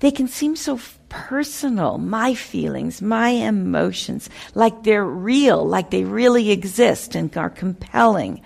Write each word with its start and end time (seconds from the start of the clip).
They 0.00 0.10
can 0.10 0.28
seem 0.28 0.56
so 0.56 0.78
personal, 1.08 1.96
my 1.96 2.34
feelings, 2.34 3.00
my 3.00 3.30
emotions, 3.30 4.28
like 4.54 4.82
they're 4.82 5.04
real, 5.04 5.64
like 5.64 5.90
they 5.90 6.04
really 6.04 6.50
exist 6.50 7.14
and 7.14 7.34
are 7.36 7.48
compelling. 7.48 8.44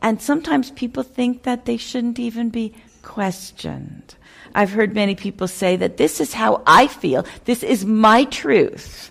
And 0.00 0.22
sometimes 0.22 0.70
people 0.70 1.02
think 1.02 1.42
that 1.42 1.64
they 1.64 1.76
shouldn't 1.76 2.18
even 2.18 2.50
be 2.50 2.74
questioned. 3.02 4.14
I've 4.54 4.70
heard 4.70 4.94
many 4.94 5.14
people 5.14 5.48
say 5.48 5.76
that 5.76 5.96
this 5.96 6.20
is 6.20 6.32
how 6.32 6.62
I 6.66 6.86
feel, 6.86 7.26
this 7.44 7.62
is 7.62 7.84
my 7.84 8.24
truth. 8.24 9.10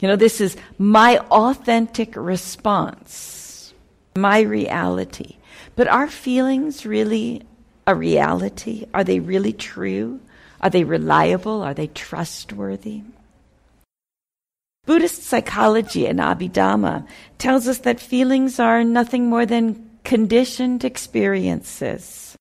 You 0.00 0.08
know, 0.08 0.16
this 0.16 0.40
is 0.40 0.56
my 0.78 1.18
authentic 1.18 2.14
response, 2.14 3.74
my 4.16 4.40
reality. 4.40 5.36
But 5.74 5.88
are 5.88 6.08
feelings 6.08 6.86
really 6.86 7.42
a 7.86 7.94
reality? 7.94 8.86
Are 8.92 9.02
they 9.02 9.18
really 9.18 9.52
true? 9.52 10.20
Are 10.60 10.70
they 10.70 10.84
reliable? 10.84 11.62
Are 11.62 11.74
they 11.74 11.86
trustworthy? 11.88 13.02
Buddhist 14.86 15.22
psychology 15.22 16.06
and 16.06 16.18
Abhidhamma 16.18 17.06
tells 17.38 17.68
us 17.68 17.78
that 17.78 18.00
feelings 18.00 18.58
are 18.58 18.84
nothing 18.84 19.28
more 19.28 19.46
than 19.46 19.87
conditioned 20.08 20.86
experiences, 20.86 22.34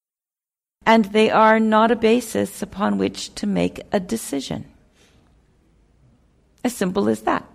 and 0.86 1.04
they 1.04 1.30
are 1.30 1.60
not 1.60 1.92
a 1.92 1.98
basis 1.98 2.62
upon 2.62 2.98
which 2.98 3.36
to 3.36 3.46
make 3.46 3.82
a 3.92 4.00
decision. 4.00 4.64
As 6.64 6.74
simple 6.74 7.10
as 7.10 7.24
that. 7.24 7.46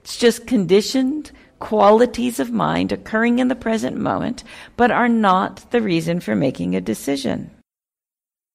It's 0.00 0.16
just 0.16 0.48
conditioned 0.48 1.30
qualities 1.60 2.40
of 2.40 2.50
mind 2.50 2.90
occurring 2.90 3.38
in 3.38 3.46
the 3.46 3.54
present 3.54 3.96
moment, 3.96 4.42
but 4.76 4.90
are 4.90 5.08
not 5.08 5.70
the 5.70 5.80
reason 5.80 6.18
for 6.18 6.34
making 6.34 6.74
a 6.74 6.80
decision. 6.80 7.52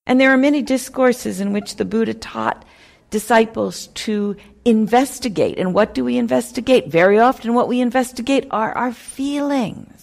And 0.05 0.19
there 0.19 0.33
are 0.33 0.47
many 0.49 0.61
discourses 0.61 1.39
in 1.39 1.53
which 1.53 1.77
the 1.77 1.85
Buddha 1.85 2.15
taught 2.15 2.65
disciples 3.11 3.87
to 4.05 4.35
investigate. 4.65 5.57
And 5.57 5.73
what 5.73 5.93
do 5.93 6.03
we 6.03 6.17
investigate? 6.17 6.87
Very 6.87 7.17
often, 7.17 7.53
what 7.53 7.69
we 7.69 7.79
investigate 7.79 8.45
are 8.51 8.73
our 8.73 8.91
feelings. 8.91 10.00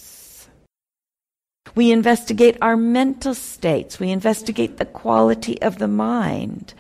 We 1.75 1.91
investigate 1.93 2.56
our 2.61 2.77
mental 2.77 3.34
states. 3.34 4.01
We 4.01 4.11
investigate 4.11 4.79
the 4.79 4.84
quality 4.84 5.61
of 5.62 5.79
the 5.79 5.89
mind. 5.89 6.75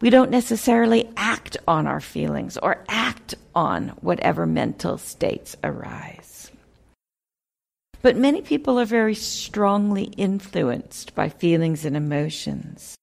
We 0.00 0.10
don't 0.10 0.30
necessarily 0.30 1.10
act 1.16 1.56
on 1.68 1.86
our 1.86 2.00
feelings 2.00 2.56
or 2.56 2.84
act 2.88 3.34
on 3.54 3.88
whatever 4.00 4.46
mental 4.46 4.96
states 4.96 5.56
arise. 5.62 6.50
But 8.02 8.16
many 8.16 8.40
people 8.40 8.80
are 8.80 8.86
very 8.86 9.14
strongly 9.14 10.04
influenced 10.04 11.14
by 11.14 11.28
feelings 11.28 11.84
and 11.84 11.96
emotions. 11.96 12.96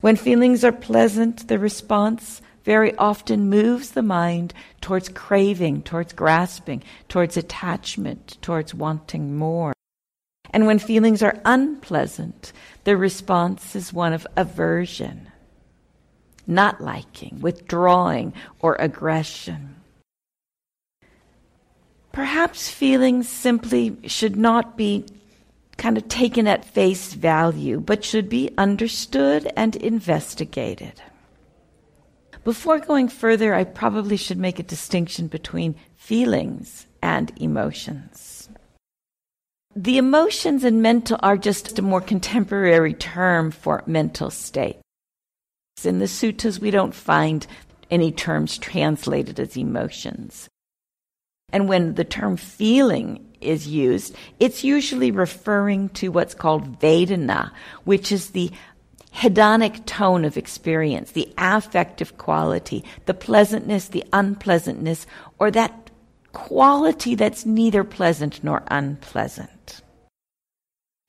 When 0.00 0.16
feelings 0.16 0.64
are 0.64 0.72
pleasant, 0.72 1.46
the 1.46 1.58
response 1.58 2.42
very 2.64 2.96
often 2.96 3.48
moves 3.48 3.92
the 3.92 4.02
mind 4.02 4.52
towards 4.80 5.08
craving, 5.10 5.82
towards 5.82 6.12
grasping, 6.12 6.82
towards 7.08 7.36
attachment, 7.36 8.38
towards 8.42 8.74
wanting 8.74 9.36
more. 9.36 9.73
And 10.54 10.68
when 10.68 10.78
feelings 10.78 11.20
are 11.20 11.40
unpleasant, 11.44 12.52
the 12.84 12.96
response 12.96 13.74
is 13.74 13.92
one 13.92 14.12
of 14.12 14.24
aversion, 14.36 15.26
not 16.46 16.80
liking, 16.80 17.40
withdrawing, 17.40 18.32
or 18.60 18.76
aggression. 18.78 19.74
Perhaps 22.12 22.70
feelings 22.70 23.28
simply 23.28 23.96
should 24.06 24.36
not 24.36 24.76
be 24.76 25.04
kind 25.76 25.96
of 25.98 26.06
taken 26.06 26.46
at 26.46 26.64
face 26.64 27.14
value, 27.14 27.80
but 27.80 28.04
should 28.04 28.28
be 28.28 28.52
understood 28.56 29.50
and 29.56 29.74
investigated. 29.74 31.02
Before 32.44 32.78
going 32.78 33.08
further, 33.08 33.54
I 33.54 33.64
probably 33.64 34.16
should 34.16 34.38
make 34.38 34.60
a 34.60 34.62
distinction 34.62 35.26
between 35.26 35.74
feelings 35.96 36.86
and 37.02 37.32
emotions. 37.42 38.33
The 39.76 39.98
emotions 39.98 40.62
and 40.62 40.82
mental 40.82 41.18
are 41.20 41.36
just 41.36 41.78
a 41.78 41.82
more 41.82 42.00
contemporary 42.00 42.94
term 42.94 43.50
for 43.50 43.82
mental 43.86 44.30
state. 44.30 44.78
In 45.84 45.98
the 45.98 46.04
suttas, 46.04 46.60
we 46.60 46.70
don't 46.70 46.94
find 46.94 47.46
any 47.90 48.12
terms 48.12 48.56
translated 48.56 49.40
as 49.40 49.56
emotions. 49.56 50.48
And 51.52 51.68
when 51.68 51.94
the 51.94 52.04
term 52.04 52.36
feeling 52.36 53.26
is 53.40 53.66
used, 53.66 54.14
it's 54.38 54.64
usually 54.64 55.10
referring 55.10 55.88
to 55.90 56.08
what's 56.08 56.34
called 56.34 56.80
Vedana, 56.80 57.50
which 57.82 58.12
is 58.12 58.30
the 58.30 58.50
hedonic 59.12 59.84
tone 59.86 60.24
of 60.24 60.36
experience, 60.36 61.12
the 61.12 61.32
affective 61.36 62.16
quality, 62.16 62.84
the 63.06 63.14
pleasantness, 63.14 63.88
the 63.88 64.04
unpleasantness, 64.12 65.06
or 65.38 65.50
that 65.50 65.83
quality 66.34 67.14
that's 67.14 67.46
neither 67.46 67.84
pleasant 67.84 68.44
nor 68.44 68.62
unpleasant. 68.68 69.80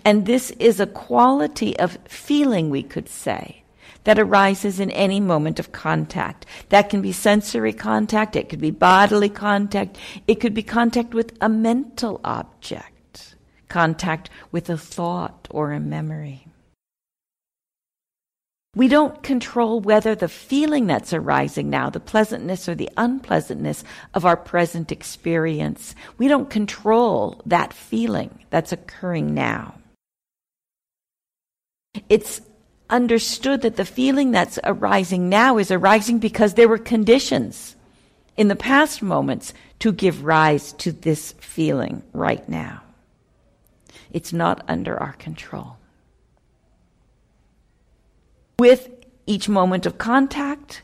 And 0.05 0.25
this 0.25 0.51
is 0.51 0.79
a 0.79 0.85
quality 0.87 1.77
of 1.77 1.97
feeling, 2.07 2.69
we 2.69 2.83
could 2.83 3.09
say 3.09 3.63
that 4.05 4.19
arises 4.19 4.79
in 4.79 4.91
any 4.91 5.19
moment 5.19 5.59
of 5.59 5.71
contact. 5.71 6.45
That 6.69 6.89
can 6.89 7.01
be 7.01 7.11
sensory 7.11 7.73
contact, 7.73 8.35
it 8.35 8.49
could 8.49 8.61
be 8.61 8.71
bodily 8.71 9.29
contact, 9.29 9.97
it 10.27 10.35
could 10.35 10.53
be 10.53 10.63
contact 10.63 11.13
with 11.13 11.35
a 11.41 11.49
mental 11.49 12.21
object, 12.23 13.35
contact 13.67 14.29
with 14.51 14.69
a 14.69 14.77
thought 14.77 15.47
or 15.49 15.71
a 15.71 15.79
memory. 15.79 16.45
We 18.75 18.89
don't 18.89 19.23
control 19.23 19.79
whether 19.79 20.15
the 20.15 20.27
feeling 20.27 20.85
that's 20.85 21.13
arising 21.13 21.69
now, 21.69 21.89
the 21.89 22.01
pleasantness 22.01 22.67
or 22.67 22.75
the 22.75 22.89
unpleasantness 22.97 23.85
of 24.13 24.25
our 24.25 24.35
present 24.35 24.91
experience, 24.91 25.95
we 26.17 26.27
don't 26.27 26.49
control 26.49 27.41
that 27.45 27.73
feeling 27.73 28.37
that's 28.49 28.73
occurring 28.73 29.33
now. 29.33 29.75
It's 32.09 32.41
understood 32.89 33.61
that 33.61 33.77
the 33.77 33.85
feeling 33.85 34.31
that's 34.31 34.59
arising 34.65 35.29
now 35.29 35.57
is 35.57 35.71
arising 35.71 36.19
because 36.19 36.53
there 36.53 36.67
were 36.67 36.77
conditions 36.77 37.77
in 38.35 38.49
the 38.49 38.55
past 38.57 39.01
moments 39.01 39.53
to 39.79 39.93
give 39.93 40.25
rise 40.25 40.73
to 40.73 40.91
this 40.91 41.31
feeling 41.39 42.03
right 42.11 42.47
now. 42.49 42.81
It's 44.11 44.33
not 44.33 44.65
under 44.67 44.97
our 44.97 45.13
control. 45.13 45.77
With 48.57 48.89
each 49.25 49.49
moment 49.49 49.85
of 49.85 49.97
contact, 49.97 50.81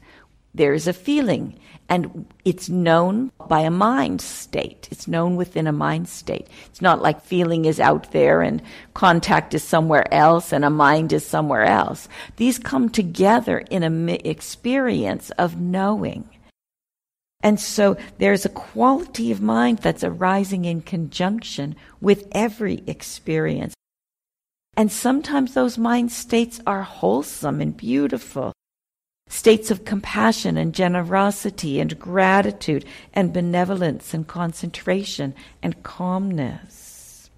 there's 0.53 0.87
a 0.87 0.93
feeling, 0.93 1.57
and 1.87 2.25
it's 2.43 2.67
known 2.67 3.31
by 3.47 3.61
a 3.61 3.71
mind 3.71 4.19
state. 4.19 4.89
It's 4.91 5.07
known 5.07 5.37
within 5.37 5.67
a 5.67 5.71
mind 5.71 6.09
state. 6.09 6.47
It's 6.65 6.81
not 6.81 7.01
like 7.01 7.23
feeling 7.23 7.65
is 7.65 7.79
out 7.79 8.11
there 8.11 8.41
and 8.41 8.61
contact 8.93 9.53
is 9.53 9.63
somewhere 9.63 10.11
else 10.13 10.51
and 10.51 10.65
a 10.65 10.69
mind 10.69 11.13
is 11.13 11.25
somewhere 11.25 11.63
else. 11.63 12.09
These 12.35 12.59
come 12.59 12.89
together 12.89 13.59
in 13.59 13.83
an 13.83 14.09
experience 14.09 15.31
of 15.31 15.59
knowing. 15.59 16.29
And 17.43 17.59
so 17.59 17.97
there's 18.17 18.45
a 18.45 18.49
quality 18.49 19.31
of 19.31 19.41
mind 19.41 19.79
that's 19.79 20.03
arising 20.03 20.65
in 20.65 20.81
conjunction 20.81 21.75
with 21.99 22.27
every 22.33 22.83
experience. 22.85 23.73
And 24.77 24.91
sometimes 24.91 25.53
those 25.53 25.77
mind 25.77 26.11
states 26.11 26.61
are 26.65 26.83
wholesome 26.83 27.61
and 27.61 27.75
beautiful 27.75 28.53
states 29.27 29.71
of 29.71 29.85
compassion 29.85 30.57
and 30.57 30.73
generosity 30.73 31.79
and 31.79 31.97
gratitude 31.97 32.85
and 33.13 33.31
benevolence 33.31 34.13
and 34.13 34.27
concentration 34.27 35.33
and 35.63 35.83
calmness. 35.83 37.29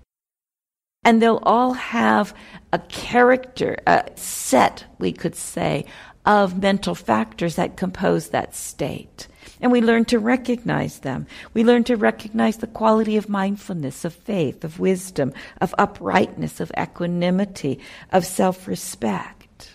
And 1.06 1.22
they'll 1.22 1.42
all 1.44 1.74
have 1.74 2.34
a 2.72 2.80
character, 2.80 3.78
a 3.86 4.10
set, 4.16 4.86
we 4.98 5.12
could 5.12 5.36
say, 5.36 5.86
of 6.26 6.62
mental 6.62 6.96
factors 6.96 7.56
that 7.56 7.78
compose 7.78 8.30
that 8.30 8.56
state. 8.56 9.28
And 9.64 9.72
we 9.72 9.80
learn 9.80 10.04
to 10.06 10.20
recognize 10.20 11.00
them. 11.00 11.26
We 11.54 11.64
learn 11.64 11.86
to 11.86 11.96
recognize 11.96 12.58
the 12.58 12.68
quality 12.68 13.16
of 13.16 13.30
mindfulness, 13.30 14.04
of 14.04 14.14
faith, 14.14 14.66
of 14.66 14.78
wisdom, 14.78 15.32
of 15.62 15.74
uprightness, 15.78 16.60
of 16.60 16.70
equanimity, 16.78 17.80
of 18.12 18.26
self 18.26 18.68
respect, 18.68 19.72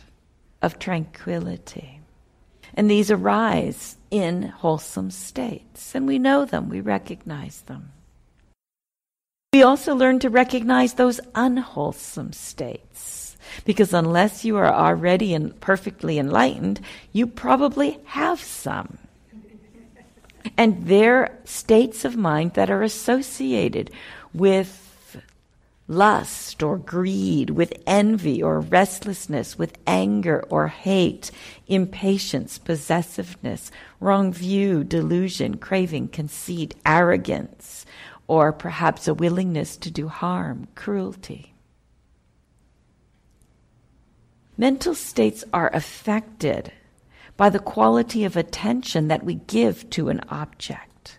of 0.61 0.79
tranquility. 0.79 2.00
And 2.75 2.90
these 2.90 3.11
arise 3.11 3.96
in 4.11 4.43
wholesome 4.43 5.11
states. 5.11 5.94
And 5.94 6.06
we 6.06 6.19
know 6.19 6.44
them, 6.44 6.69
we 6.69 6.82
recognize 6.82 7.62
them. 7.62 7.93
We 9.55 9.62
also 9.62 9.94
learn 9.94 10.19
to 10.19 10.29
recognize 10.29 10.94
those 10.94 11.19
unwholesome 11.35 12.35
states. 12.35 13.38
Because 13.64 13.94
unless 13.94 14.44
you 14.44 14.58
are 14.58 14.70
already 14.70 15.32
and 15.32 15.58
perfectly 15.62 16.19
enlightened, 16.19 16.82
you 17.14 17.26
probably 17.26 17.99
have 18.05 18.38
some. 18.38 18.99
And 20.56 20.87
they're 20.87 21.38
states 21.44 22.05
of 22.05 22.17
mind 22.17 22.55
that 22.55 22.70
are 22.70 22.82
associated 22.82 23.90
with 24.32 24.85
lust 25.88 26.62
or 26.62 26.76
greed, 26.76 27.50
with 27.50 27.73
envy 27.87 28.43
or 28.43 28.61
restlessness, 28.61 29.58
with 29.58 29.79
anger 29.87 30.44
or 30.50 30.69
hate, 30.69 31.31
impatience, 31.67 32.58
possessiveness, 32.58 33.70
wrong 33.99 34.32
view, 34.32 34.85
delusion, 34.85 35.56
craving, 35.56 36.08
conceit, 36.08 36.75
arrogance, 36.85 37.87
or 38.26 38.52
perhaps 38.52 39.08
a 39.08 39.14
willingness 39.14 39.76
to 39.79 39.90
do 39.90 40.08
harm, 40.08 40.69
cruelty. 40.75 41.55
Mental 44.58 44.94
states 44.94 45.43
are 45.55 45.70
affected 45.73 46.73
by 47.38 47.49
the 47.49 47.58
quality 47.58 48.25
of 48.25 48.37
attention 48.37 49.08
that 49.08 49.25
we 49.25 49.37
give 49.46 49.88
to 49.90 50.11
an 50.11 50.20
object, 50.29 51.19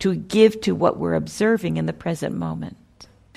to 0.00 0.14
give 0.14 0.60
to 0.60 0.74
what 0.74 0.98
we're 0.98 1.14
observing 1.14 1.78
in 1.78 1.86
the 1.86 1.92
present 1.94 2.34
moment. 2.34 2.76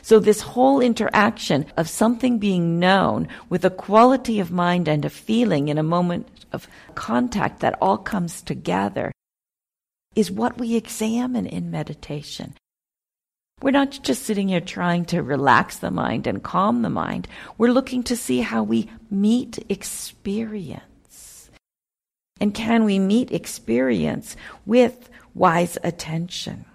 So 0.01 0.19
this 0.19 0.42
whole 0.42 0.81
interaction 0.81 1.66
of 1.77 1.88
something 1.88 2.38
being 2.38 2.80
known 2.80 3.27
with 3.50 3.63
a 3.63 3.69
quality 3.69 4.39
of 4.39 4.51
mind 4.51 4.88
and 4.88 5.06
a 5.06 5.10
feeling 5.10 5.68
in 5.68 5.77
a 5.77 5.83
moment 5.83 6.27
of 6.51 6.68
contact 6.95 7.60
that 7.62 7.77
all 7.80 7.98
comes 7.98 8.42
together 8.42 9.12
is 10.16 10.31
what 10.31 10.57
we 10.57 10.75
examine 10.75 11.45
in 11.45 11.72
meditation. 11.72 12.56
We're 13.62 13.72
not 13.72 14.00
just 14.04 14.24
sitting 14.24 14.50
here 14.50 14.62
trying 14.62 15.06
to 15.06 15.22
relax 15.22 15.77
the 15.77 15.92
mind 15.92 16.27
and 16.27 16.44
calm 16.44 16.81
the 16.81 16.89
mind. 16.89 17.27
We're 17.57 17.72
looking 17.72 18.04
to 18.04 18.18
see 18.18 18.42
how 18.42 18.63
we 18.63 18.89
meet 19.12 19.63
experience. 19.69 20.83
And 22.40 22.54
can 22.54 22.84
we 22.84 23.00
meet 23.00 23.32
experience 23.32 24.36
with 24.66 25.10
wise 25.34 25.78
attention? 25.84 26.66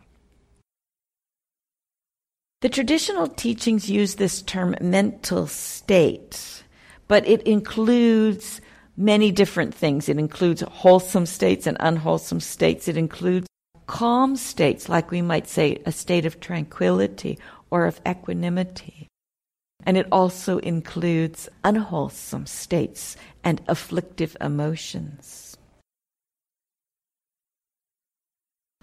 The 2.62 2.68
traditional 2.68 3.26
teachings 3.26 3.88
use 3.88 4.16
this 4.16 4.42
term 4.42 4.74
mental 4.80 5.46
state, 5.46 6.62
but 7.08 7.26
it 7.26 7.42
includes 7.42 8.60
many 8.96 9.32
different 9.32 9.74
things. 9.74 10.08
It 10.08 10.18
includes 10.18 10.60
wholesome 10.60 11.24
states 11.26 11.66
and 11.66 11.76
unwholesome 11.80 12.40
states. 12.40 12.86
It 12.86 12.98
includes 12.98 13.46
calm 13.86 14.36
states, 14.36 14.88
like 14.88 15.10
we 15.10 15.22
might 15.22 15.48
say 15.48 15.78
a 15.86 15.92
state 15.92 16.26
of 16.26 16.38
tranquility 16.38 17.38
or 17.70 17.86
of 17.86 18.00
equanimity. 18.06 19.08
And 19.86 19.96
it 19.96 20.06
also 20.12 20.58
includes 20.58 21.48
unwholesome 21.64 22.46
states 22.46 23.16
and 23.42 23.62
afflictive 23.66 24.36
emotions. 24.38 25.49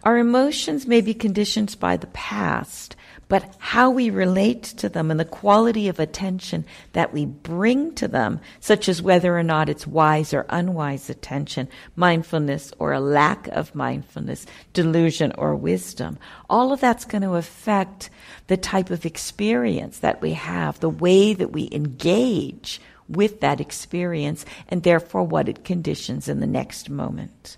Our 0.03 0.17
emotions 0.17 0.87
may 0.87 1.01
be 1.01 1.13
conditioned 1.13 1.75
by 1.79 1.97
the 1.97 2.07
past 2.07 2.95
but 3.27 3.55
how 3.59 3.89
we 3.89 4.09
relate 4.09 4.63
to 4.63 4.89
them 4.89 5.11
and 5.11 5.19
the 5.19 5.25
quality 5.25 5.87
of 5.87 5.99
attention 5.99 6.65
that 6.93 7.13
we 7.13 7.25
bring 7.25 7.93
to 7.95 8.07
them, 8.07 8.39
such 8.59 8.87
as 8.87 9.01
whether 9.01 9.37
or 9.37 9.43
not 9.43 9.69
it's 9.69 9.85
wise 9.85 10.33
or 10.33 10.45
unwise 10.49 11.09
attention, 11.09 11.67
mindfulness 11.95 12.71
or 12.79 12.93
a 12.93 12.99
lack 12.99 13.47
of 13.49 13.75
mindfulness, 13.75 14.45
delusion 14.73 15.33
or 15.37 15.55
wisdom, 15.55 16.17
all 16.49 16.71
of 16.71 16.79
that's 16.79 17.05
going 17.05 17.21
to 17.21 17.35
affect 17.35 18.09
the 18.47 18.57
type 18.57 18.89
of 18.89 19.05
experience 19.05 19.99
that 19.99 20.21
we 20.21 20.31
have, 20.33 20.79
the 20.79 20.89
way 20.89 21.33
that 21.33 21.51
we 21.51 21.69
engage 21.71 22.79
with 23.09 23.41
that 23.41 23.59
experience, 23.59 24.45
and 24.69 24.83
therefore 24.83 25.23
what 25.23 25.49
it 25.49 25.63
conditions 25.63 26.27
in 26.29 26.39
the 26.39 26.47
next 26.47 26.89
moment. 26.89 27.57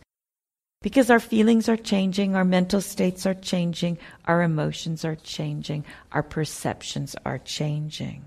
Because 0.82 1.10
our 1.10 1.20
feelings 1.20 1.68
are 1.68 1.76
changing, 1.76 2.36
our 2.36 2.46
mental 2.46 2.80
states 2.80 3.26
are 3.26 3.34
changing, 3.34 3.98
our 4.26 4.42
emotions 4.42 5.04
are 5.04 5.16
changing, 5.16 5.84
our 6.14 6.24
perceptions 6.24 7.18
are 7.26 7.38
changing. 7.38 8.24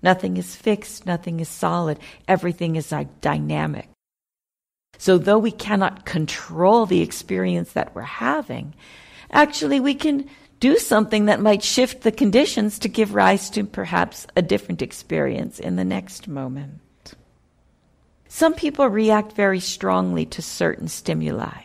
Nothing 0.00 0.36
is 0.36 0.54
fixed, 0.54 1.04
nothing 1.04 1.40
is 1.40 1.48
solid, 1.48 1.98
everything 2.28 2.76
is 2.76 2.94
dynamic. 3.20 3.88
So, 4.98 5.18
though 5.18 5.38
we 5.38 5.50
cannot 5.50 6.04
control 6.04 6.86
the 6.86 7.02
experience 7.02 7.72
that 7.72 7.94
we're 7.94 8.02
having, 8.02 8.74
actually 9.32 9.80
we 9.80 9.94
can 9.94 10.28
do 10.60 10.78
something 10.78 11.24
that 11.24 11.40
might 11.40 11.64
shift 11.64 12.02
the 12.02 12.12
conditions 12.12 12.78
to 12.78 12.88
give 12.88 13.16
rise 13.16 13.50
to 13.50 13.64
perhaps 13.64 14.28
a 14.36 14.42
different 14.42 14.80
experience 14.80 15.58
in 15.58 15.74
the 15.74 15.84
next 15.84 16.28
moment. 16.28 16.81
Some 18.34 18.54
people 18.54 18.88
react 18.88 19.32
very 19.32 19.60
strongly 19.60 20.24
to 20.24 20.40
certain 20.40 20.88
stimuli. 20.88 21.64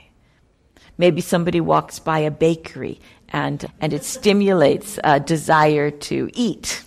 Maybe 0.97 1.21
somebody 1.21 1.61
walks 1.61 1.97
by 1.97 2.19
a 2.19 2.29
bakery 2.29 2.99
and, 3.29 3.65
and 3.79 3.93
it 3.93 4.03
stimulates 4.03 4.99
a 5.01 5.17
desire 5.21 5.91
to 5.91 6.29
eat. 6.33 6.83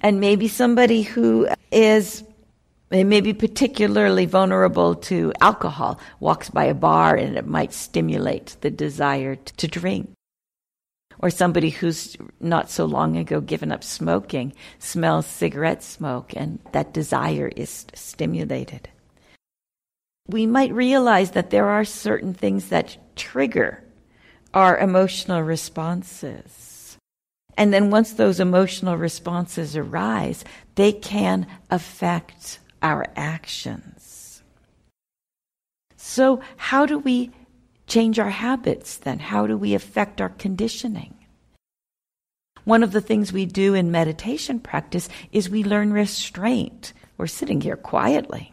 And 0.00 0.18
maybe 0.18 0.48
somebody 0.48 1.02
who 1.02 1.46
is 1.70 2.24
may 2.90 3.04
maybe 3.04 3.32
particularly 3.34 4.26
vulnerable 4.26 4.96
to 4.96 5.32
alcohol 5.40 6.00
walks 6.18 6.50
by 6.50 6.64
a 6.64 6.74
bar 6.74 7.14
and 7.14 7.36
it 7.38 7.46
might 7.46 7.72
stimulate 7.72 8.56
the 8.62 8.70
desire 8.70 9.36
to 9.36 9.68
drink 9.68 10.10
or 11.20 11.30
somebody 11.30 11.70
who's 11.70 12.16
not 12.40 12.70
so 12.70 12.84
long 12.84 13.16
ago 13.16 13.40
given 13.40 13.70
up 13.70 13.84
smoking 13.84 14.52
smells 14.78 15.26
cigarette 15.26 15.82
smoke 15.82 16.32
and 16.34 16.58
that 16.72 16.92
desire 16.92 17.48
is 17.54 17.86
stimulated. 17.94 18.88
We 20.26 20.46
might 20.46 20.72
realize 20.72 21.32
that 21.32 21.50
there 21.50 21.66
are 21.66 21.84
certain 21.84 22.34
things 22.34 22.68
that 22.68 22.96
trigger 23.16 23.82
our 24.54 24.78
emotional 24.78 25.42
responses. 25.42 26.96
And 27.56 27.72
then 27.72 27.90
once 27.90 28.12
those 28.14 28.40
emotional 28.40 28.96
responses 28.96 29.76
arise, 29.76 30.44
they 30.74 30.92
can 30.92 31.46
affect 31.70 32.58
our 32.80 33.06
actions. 33.16 34.42
So, 35.96 36.40
how 36.56 36.86
do 36.86 36.98
we 36.98 37.30
change 37.90 38.18
our 38.18 38.30
habits 38.30 38.96
then? 38.98 39.18
How 39.18 39.46
do 39.46 39.58
we 39.58 39.74
affect 39.74 40.20
our 40.20 40.30
conditioning? 40.30 41.14
One 42.64 42.82
of 42.82 42.92
the 42.92 43.00
things 43.00 43.32
we 43.32 43.46
do 43.46 43.74
in 43.74 43.90
meditation 43.90 44.60
practice 44.60 45.08
is 45.32 45.50
we 45.50 45.64
learn 45.64 45.92
restraint. 45.92 46.92
We're 47.18 47.26
sitting 47.26 47.60
here 47.60 47.76
quietly. 47.76 48.52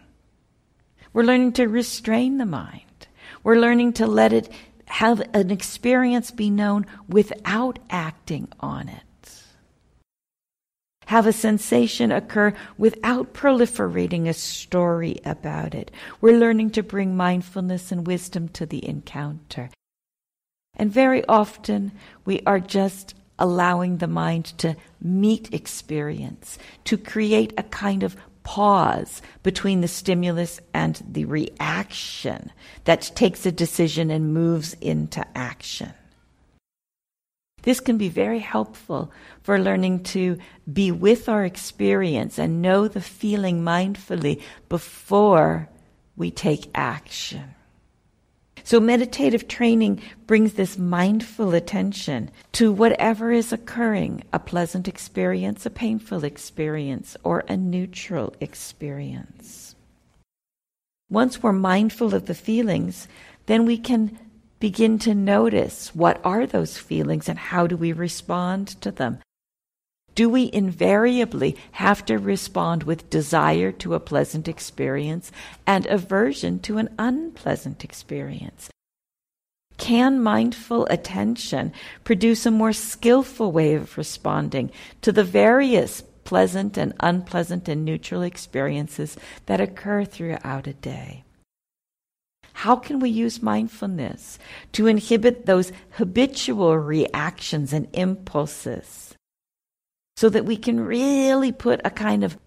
We're 1.14 1.24
learning 1.24 1.54
to 1.54 1.68
restrain 1.68 2.38
the 2.38 2.46
mind. 2.46 3.08
We're 3.44 3.60
learning 3.60 3.94
to 3.94 4.08
let 4.08 4.34
it 4.34 4.50
have 4.86 5.22
an 5.34 5.52
experience 5.52 6.32
be 6.32 6.50
known 6.50 6.86
without 7.08 7.80
acting 7.90 8.48
on 8.60 8.90
it. 8.90 9.04
Have 11.08 11.26
a 11.26 11.34
sensation 11.34 12.12
occur 12.12 12.54
without 12.78 13.34
proliferating 13.34 14.28
a 14.28 14.34
story 14.34 15.18
about 15.24 15.74
it. 15.74 15.90
We're 16.20 16.38
learning 16.38 16.72
to 16.72 16.84
bring 16.84 17.16
mindfulness 17.16 17.94
and 17.94 18.06
wisdom 18.06 18.50
to 18.50 18.66
the 18.66 18.86
encounter. 18.86 19.70
And 20.76 20.92
very 20.92 21.26
often 21.26 21.94
we 22.26 22.42
are 22.46 22.60
just 22.60 23.16
allowing 23.40 23.98
the 23.98 24.08
mind 24.08 24.46
to 24.58 24.76
meet 25.02 25.54
experience, 25.54 26.58
to 26.84 26.98
create 26.98 27.54
a 27.58 27.64
kind 27.64 28.04
of 28.04 28.18
pause 28.44 29.22
between 29.44 29.80
the 29.80 29.88
stimulus 29.88 30.60
and 30.74 31.02
the 31.10 31.24
reaction 31.24 32.52
that 32.84 33.12
takes 33.16 33.46
a 33.46 33.52
decision 33.52 34.12
and 34.12 34.34
moves 34.34 34.74
into 34.82 35.26
action. 35.36 35.94
This 37.68 37.82
can 37.82 37.98
be 37.98 38.08
very 38.08 38.40
helpful 38.40 39.12
for 39.44 39.60
learning 39.60 40.04
to 40.16 40.38
be 40.72 40.90
with 40.90 41.28
our 41.28 41.44
experience 41.44 42.40
and 42.40 42.62
know 42.62 42.88
the 42.88 43.02
feeling 43.02 43.62
mindfully 43.62 44.42
before 44.70 45.68
we 46.16 46.32
take 46.32 46.72
action. 46.74 47.56
So, 48.64 48.80
meditative 48.80 49.50
training 49.50 50.02
brings 50.28 50.54
this 50.54 50.78
mindful 50.78 51.54
attention 51.54 52.32
to 52.54 52.72
whatever 52.72 53.34
is 53.34 53.52
occurring 53.52 54.24
a 54.32 54.40
pleasant 54.40 54.88
experience, 54.88 55.66
a 55.66 55.70
painful 55.70 56.24
experience, 56.24 57.18
or 57.26 57.44
a 57.50 57.58
neutral 57.58 58.34
experience. 58.40 59.76
Once 61.10 61.44
we're 61.44 61.52
mindful 61.52 62.16
of 62.16 62.28
the 62.28 62.34
feelings, 62.34 63.10
then 63.48 63.66
we 63.66 63.78
can 63.78 64.18
begin 64.60 65.00
to 65.00 65.14
notice 65.14 65.94
what 65.94 66.20
are 66.24 66.46
those 66.46 66.78
feelings 66.78 67.30
and 67.30 67.38
how 67.38 67.68
do 67.68 67.78
we 67.78 67.94
respond 67.94 68.68
to 68.82 68.92
them. 68.92 69.20
Do 70.16 70.30
we 70.30 70.50
invariably 70.52 71.56
have 71.74 72.04
to 72.06 72.18
respond 72.18 72.84
with 72.84 73.10
desire 73.10 73.72
to 73.74 73.94
a 73.94 74.00
pleasant 74.00 74.48
experience 74.48 75.32
and 75.68 75.86
aversion 75.86 76.60
to 76.62 76.80
an 76.80 76.90
unpleasant 76.98 77.84
experience? 77.84 78.72
Can 79.78 80.24
mindful 80.24 80.88
attention 80.90 81.72
produce 82.04 82.48
a 82.48 82.52
more 82.52 82.74
skillful 82.74 83.52
way 83.52 83.76
of 83.76 83.96
responding 83.96 84.72
to 85.04 85.12
the 85.12 85.24
various 85.24 86.02
pleasant 86.24 86.78
and 86.78 86.94
unpleasant 87.00 87.70
and 87.70 87.86
neutral 87.86 88.24
experiences 88.24 89.18
that 89.46 89.62
occur 89.62 90.04
throughout 90.04 90.66
a 90.66 90.74
day? 90.74 91.26
How 92.58 92.76
can 92.76 93.00
we 93.00 93.10
use 93.10 93.42
mindfulness 93.42 94.40
to 94.74 94.88
inhibit 94.88 95.46
those 95.46 95.72
habitual 95.92 96.78
reactions 96.78 97.72
and 97.74 97.88
impulses? 97.94 99.08
so 100.18 100.30
that 100.30 100.46
we 100.46 100.58
can 100.58 100.80
really 100.80 101.52
put 101.52 101.80
a 101.86 101.92
kind 101.92 102.24
of 102.24 102.40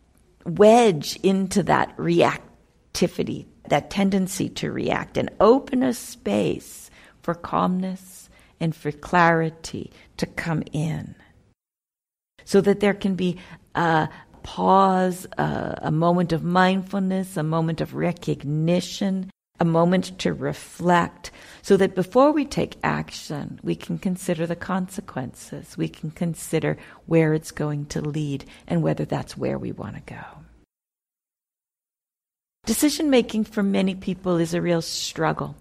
wedge 0.45 1.17
into 1.23 1.63
that 1.63 1.97
reactivity, 1.97 3.47
that 3.69 3.91
tendency 3.91 4.49
to 4.49 4.73
react, 4.73 5.17
and 5.17 5.31
open 5.39 5.85
a 5.85 5.95
space 5.95 6.91
for 7.23 7.33
calmness 7.33 8.29
and 8.59 8.75
for 8.75 8.91
clarity 8.91 9.93
to 10.17 10.27
come 10.27 10.65
in. 10.73 11.15
So 12.45 12.61
that 12.63 12.81
there 12.81 12.95
can 12.95 13.15
be 13.15 13.39
a 13.77 14.09
pause, 14.43 15.29
a, 15.39 15.79
a 15.83 15.91
moment 15.93 16.33
of 16.33 16.43
mindfulness, 16.43 17.37
a 17.37 17.45
moment 17.45 17.81
of 17.81 17.95
recognition, 17.95 19.31
a 19.61 19.65
moment 19.65 20.19
to 20.19 20.33
reflect 20.33 21.31
so 21.63 21.77
that 21.77 21.95
before 21.95 22.33
we 22.33 22.47
take 22.47 22.79
action, 22.83 23.61
we 23.63 23.77
can 23.77 23.99
consider 23.99 24.47
the 24.47 24.57
consequences. 24.57 25.77
We 25.77 25.89
can 25.89 26.11
consider 26.11 26.79
where 27.07 27.35
it's 27.35 27.51
going 27.51 27.87
to 27.87 28.01
lead 28.01 28.47
and 28.67 28.83
whether 28.83 29.05
that's 29.05 29.37
where 29.37 29.59
we 29.59 29.71
want 29.71 29.97
to 29.97 30.15
go. 30.15 30.25
Decision 32.65 33.11
making 33.11 33.45
for 33.45 33.63
many 33.63 33.95
people 33.95 34.39
is 34.39 34.55
a 34.55 34.63
real 34.63 34.83
struggle. 34.83 35.57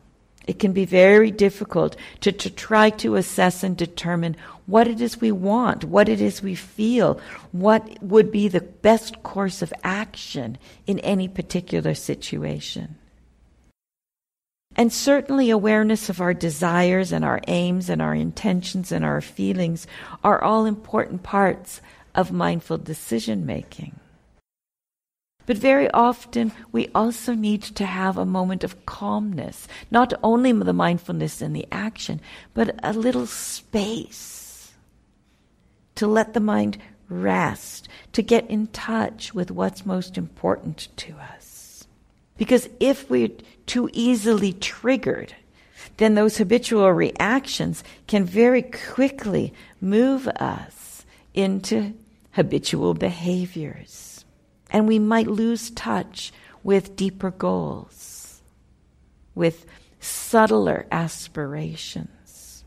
It 0.48 0.58
can 0.58 0.74
be 0.74 0.86
very 0.86 1.32
difficult 1.32 1.96
to, 2.22 2.32
to 2.32 2.50
try 2.50 2.90
to 2.92 3.16
assess 3.16 3.64
and 3.64 3.78
determine 3.78 4.36
what 4.66 4.88
it 4.88 5.00
is 5.00 5.22
we 5.22 5.32
want, 5.32 5.84
what 5.84 6.10
it 6.10 6.22
is 6.22 6.42
we 6.42 6.56
feel, 6.56 7.20
what 7.52 8.02
would 8.02 8.32
be 8.32 8.48
the 8.48 8.62
best 8.62 9.22
course 9.22 9.62
of 9.62 9.74
action 9.84 10.58
in 10.88 11.00
any 11.00 11.28
particular 11.28 11.94
situation. 11.94 12.96
And 14.80 14.94
certainly, 14.94 15.50
awareness 15.50 16.08
of 16.08 16.22
our 16.22 16.34
desires 16.34 17.12
and 17.12 17.26
our 17.26 17.42
aims 17.50 17.90
and 17.90 18.02
our 18.02 18.16
intentions 18.16 18.94
and 18.94 19.04
our 19.04 19.20
feelings 19.20 19.86
are 20.24 20.42
all 20.42 20.66
important 20.66 21.22
parts 21.22 21.82
of 22.16 22.32
mindful 22.32 22.78
decision 22.78 23.46
making. 23.46 24.00
But 25.46 25.58
very 25.58 25.92
often, 25.92 26.54
we 26.72 26.88
also 26.96 27.34
need 27.34 27.62
to 27.64 27.86
have 27.86 28.18
a 28.18 28.26
moment 28.26 28.64
of 28.64 28.86
calmness, 28.86 29.68
not 29.92 30.14
only 30.24 30.54
the 30.54 30.72
mindfulness 30.72 31.42
in 31.42 31.52
the 31.52 31.68
action, 31.74 32.22
but 32.54 32.80
a 32.82 32.94
little 32.94 33.28
space 33.28 34.72
to 35.96 36.08
let 36.08 36.34
the 36.34 36.40
mind 36.40 36.78
rest, 37.10 37.90
to 38.14 38.22
get 38.22 38.50
in 38.50 38.68
touch 38.68 39.34
with 39.34 39.52
what's 39.52 39.86
most 39.86 40.18
important 40.18 40.88
to 40.96 41.16
us. 41.18 41.86
Because 42.38 42.70
if 42.80 43.10
we're 43.10 43.32
too 43.70 43.88
easily 43.94 44.52
triggered, 44.52 45.36
then 45.98 46.16
those 46.16 46.38
habitual 46.38 46.92
reactions 46.92 47.84
can 48.08 48.26
very 48.26 48.64
quickly 48.64 49.54
move 49.80 50.28
us 50.28 51.06
into 51.36 51.94
habitual 52.32 52.96
behaviors. 52.96 54.26
And 54.72 54.88
we 54.88 54.98
might 54.98 55.28
lose 55.28 55.70
touch 55.70 56.34
with 56.64 56.96
deeper 56.96 57.30
goals, 57.30 58.42
with 59.36 59.68
subtler 60.00 60.88
aspirations. 60.92 62.64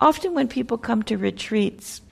Often, 0.00 0.34
when 0.34 0.48
people 0.48 0.78
come 0.78 1.04
to 1.04 1.16
retreats, 1.16 2.02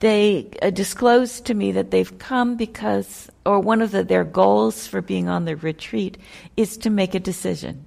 they 0.00 0.50
uh, 0.60 0.70
disclose 0.70 1.40
to 1.42 1.54
me 1.54 1.72
that 1.72 1.90
they've 1.90 2.18
come 2.18 2.56
because, 2.56 3.30
or 3.46 3.60
one 3.60 3.80
of 3.80 3.92
the, 3.92 4.04
their 4.04 4.24
goals 4.24 4.86
for 4.86 5.00
being 5.00 5.28
on 5.28 5.44
the 5.44 5.56
retreat 5.56 6.18
is 6.56 6.76
to 6.78 6.90
make 6.90 7.14
a 7.14 7.20
decision. 7.20 7.86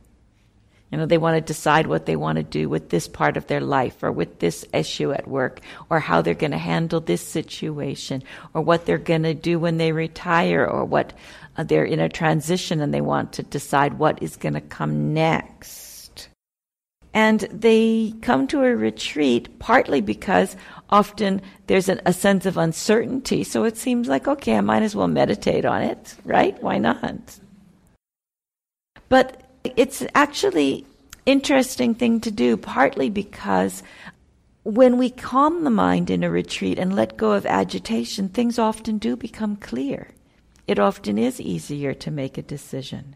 You 0.91 0.97
know, 0.97 1.05
they 1.05 1.19
want 1.19 1.35
to 1.35 1.41
decide 1.41 1.85
what 1.85 2.07
they 2.07 2.15
want 2.15 2.37
to 2.37 2.43
do 2.43 2.67
with 2.67 2.89
this 2.89 3.07
part 3.07 3.37
of 3.37 3.45
their 3.45 3.61
life 3.61 4.01
or 4.01 4.11
with 4.11 4.39
this 4.39 4.65
issue 4.73 5.11
at 5.11 5.27
work 5.27 5.61
or 5.91 5.99
how 5.99 6.23
they're 6.23 6.33
going 6.33 6.51
to 6.51 6.57
handle 6.57 6.99
this 6.99 7.25
situation 7.25 8.23
or 8.55 8.61
what 8.61 8.87
they're 8.87 8.97
going 8.97 9.21
to 9.21 9.35
do 9.35 9.59
when 9.59 9.77
they 9.77 9.91
retire 9.91 10.65
or 10.65 10.85
what 10.85 11.13
uh, 11.57 11.63
they're 11.63 11.85
in 11.85 11.99
a 11.99 12.09
transition 12.09 12.81
and 12.81 12.91
they 12.91 13.01
want 13.01 13.33
to 13.33 13.43
decide 13.43 13.99
what 13.99 14.23
is 14.23 14.35
going 14.35 14.55
to 14.55 14.61
come 14.61 15.13
next. 15.13 15.88
And 17.13 17.41
they 17.51 18.13
come 18.21 18.47
to 18.47 18.63
a 18.63 18.75
retreat 18.75 19.59
partly 19.59 19.99
because 19.99 20.55
often 20.89 21.41
there's 21.67 21.89
a, 21.89 21.99
a 22.05 22.13
sense 22.13 22.45
of 22.45 22.57
uncertainty. 22.57 23.43
So 23.43 23.63
it 23.63 23.77
seems 23.77 24.07
like, 24.07 24.27
okay, 24.27 24.55
I 24.55 24.61
might 24.61 24.83
as 24.83 24.95
well 24.95 25.07
meditate 25.07 25.65
on 25.65 25.81
it, 25.81 26.15
right? 26.23 26.61
Why 26.61 26.77
not? 26.77 27.39
But 29.07 29.43
it's 29.63 30.05
actually 30.13 30.85
interesting 31.25 31.95
thing 31.95 32.21
to 32.21 32.31
do, 32.31 32.57
partly 32.57 33.09
because 33.09 33.81
when 34.63 34.97
we 34.97 35.09
calm 35.09 35.63
the 35.63 35.69
mind 35.71 36.09
in 36.09 36.23
a 36.23 36.29
retreat 36.29 36.77
and 36.77 36.95
let 36.95 37.17
go 37.17 37.31
of 37.31 37.45
agitation, 37.45 38.29
things 38.29 38.59
often 38.59 38.99
do 38.99 39.15
become 39.15 39.55
clear. 39.55 40.09
It 40.67 40.77
often 40.77 41.17
is 41.17 41.41
easier 41.41 41.95
to 41.95 42.11
make 42.11 42.37
a 42.37 42.43
decision 42.43 43.15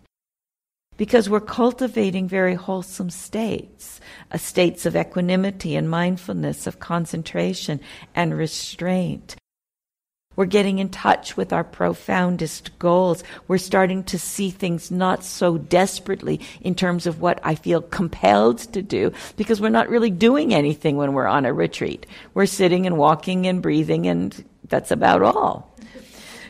because 0.97 1.29
we're 1.29 1.39
cultivating 1.39 2.27
very 2.27 2.55
wholesome 2.55 3.09
states, 3.09 4.00
uh, 4.31 4.38
states 4.38 4.85
of 4.85 4.95
equanimity 4.95 5.75
and 5.75 5.89
mindfulness, 5.89 6.67
of 6.67 6.79
concentration 6.79 7.79
and 8.15 8.38
restraint. 8.38 9.35
We're 10.35 10.45
getting 10.45 10.79
in 10.79 10.89
touch 10.89 11.38
with 11.38 11.53
our 11.53 11.63
profoundest 11.63 12.77
goals. 12.79 13.23
We're 13.47 13.59
starting 13.59 14.03
to 14.05 14.17
see 14.17 14.50
things 14.50 14.89
not 14.89 15.23
so 15.23 15.57
desperately 15.57 16.39
in 16.62 16.73
terms 16.73 17.05
of 17.05 17.21
what 17.21 17.39
I 17.43 17.55
feel 17.55 17.81
compelled 17.81 18.57
to 18.73 18.81
do 18.81 19.12
because 19.38 19.62
we're 19.62 19.69
not 19.69 19.89
really 19.89 20.09
doing 20.09 20.53
anything 20.53 20.97
when 20.97 21.13
we're 21.13 21.27
on 21.27 21.45
a 21.45 21.53
retreat. 21.53 22.07
We're 22.33 22.47
sitting 22.47 22.88
and 22.88 22.97
walking 22.97 23.45
and 23.45 23.62
breathing 23.62 24.07
and 24.07 24.43
that's 24.67 24.91
about 24.91 25.21
all. 25.21 25.71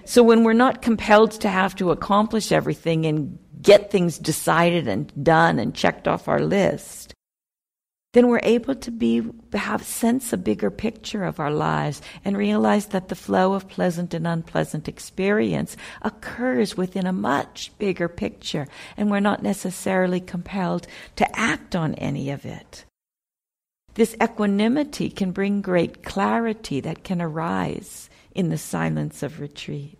So 0.05 0.23
when 0.23 0.43
we're 0.43 0.53
not 0.53 0.81
compelled 0.81 1.31
to 1.41 1.49
have 1.49 1.75
to 1.77 1.91
accomplish 1.91 2.51
everything 2.51 3.05
and 3.05 3.37
get 3.63 3.89
things 3.89 4.19
decided 4.19 4.87
and 4.87 5.11
done 5.23 5.57
and 5.57 5.73
checked 5.73 6.07
off 6.07 6.27
our 6.27 6.41
list, 6.41 7.13
then 8.13 8.27
we're 8.27 8.39
able 8.43 8.75
to 8.75 8.91
be 8.91 9.23
have 9.53 9.83
sense 9.83 10.31
a 10.31 10.37
bigger 10.37 10.69
picture 10.69 11.23
of 11.23 11.39
our 11.39 11.51
lives 11.51 12.01
and 12.23 12.37
realize 12.37 12.87
that 12.87 13.07
the 13.07 13.15
flow 13.15 13.53
of 13.53 13.67
pleasant 13.67 14.13
and 14.13 14.27
unpleasant 14.27 14.87
experience 14.87 15.75
occurs 16.03 16.77
within 16.77 17.07
a 17.07 17.13
much 17.13 17.71
bigger 17.79 18.07
picture 18.07 18.67
and 18.97 19.09
we're 19.09 19.19
not 19.19 19.41
necessarily 19.41 20.19
compelled 20.19 20.85
to 21.15 21.39
act 21.39 21.75
on 21.75 21.95
any 21.95 22.29
of 22.29 22.45
it. 22.45 22.85
this 23.95 24.15
equanimity 24.21 25.09
can 25.09 25.31
bring 25.31 25.61
great 25.61 26.03
clarity 26.03 26.79
that 26.79 27.03
can 27.03 27.21
arise 27.21 28.09
in 28.33 28.49
the 28.49 28.57
silence 28.57 29.21
of 29.21 29.39
retreat. 29.39 29.97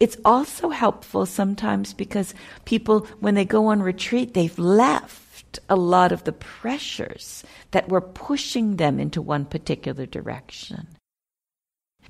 It's 0.00 0.16
also 0.24 0.70
helpful 0.70 1.24
sometimes 1.26 1.94
because 1.94 2.34
people, 2.64 3.00
when 3.20 3.34
they 3.34 3.44
go 3.44 3.66
on 3.66 3.80
retreat, 3.82 4.34
they've 4.34 4.58
left 4.58 5.58
a 5.68 5.76
lot 5.76 6.12
of 6.12 6.24
the 6.24 6.32
pressures 6.32 7.44
that 7.70 7.88
were 7.88 8.00
pushing 8.00 8.76
them 8.76 8.98
into 8.98 9.22
one 9.22 9.44
particular 9.44 10.06
direction. 10.06 10.88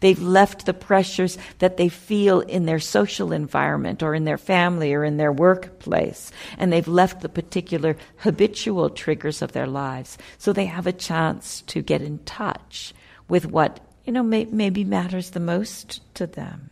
They've 0.01 0.21
left 0.21 0.67
the 0.67 0.75
pressures 0.75 1.39
that 1.61 1.77
they 1.77 1.89
feel 1.89 2.41
in 2.41 2.67
their 2.67 2.81
social 2.81 3.33
environment 3.33 4.03
or 4.03 4.15
in 4.15 4.25
their 4.25 4.39
family 4.39 4.93
or 4.93 5.05
in 5.05 5.17
their 5.17 5.33
workplace. 5.33 6.31
And 6.59 6.73
they've 6.73 6.89
left 6.89 7.21
the 7.21 7.29
particular 7.29 7.97
habitual 8.19 8.91
triggers 8.91 9.41
of 9.41 9.53
their 9.53 9.67
lives. 9.67 10.19
So 10.37 10.53
they 10.53 10.67
have 10.67 10.87
a 10.87 10.93
chance 10.93 11.63
to 11.69 11.81
get 11.81 12.03
in 12.03 12.19
touch 12.25 12.93
with 13.29 13.47
what, 13.47 13.81
you 14.05 14.13
know, 14.13 14.23
may, 14.23 14.45
maybe 14.47 14.85
matters 14.85 15.31
the 15.31 15.41
most 15.41 16.03
to 16.17 16.27
them. 16.27 16.71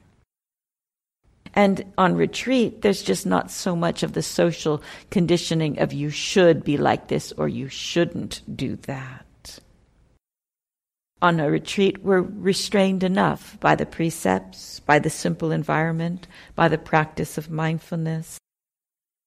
And 1.54 1.84
on 1.98 2.14
retreat, 2.14 2.82
there's 2.82 3.02
just 3.02 3.26
not 3.26 3.50
so 3.50 3.76
much 3.76 4.02
of 4.02 4.14
the 4.14 4.22
social 4.22 4.82
conditioning 5.10 5.78
of 5.78 5.92
you 5.92 6.10
should 6.10 6.64
be 6.64 6.76
like 6.76 7.08
this 7.08 7.32
or 7.32 7.48
you 7.48 7.68
shouldn't 7.68 8.40
do 8.56 8.76
that 8.82 9.26
on 11.22 11.38
a 11.38 11.48
retreat, 11.48 12.02
we're 12.02 12.20
restrained 12.20 13.04
enough 13.04 13.56
by 13.60 13.76
the 13.76 13.86
precepts, 13.86 14.80
by 14.80 14.98
the 14.98 15.08
simple 15.08 15.52
environment, 15.52 16.26
by 16.56 16.66
the 16.66 16.76
practice 16.76 17.38
of 17.38 17.48
mindfulness. 17.48 18.38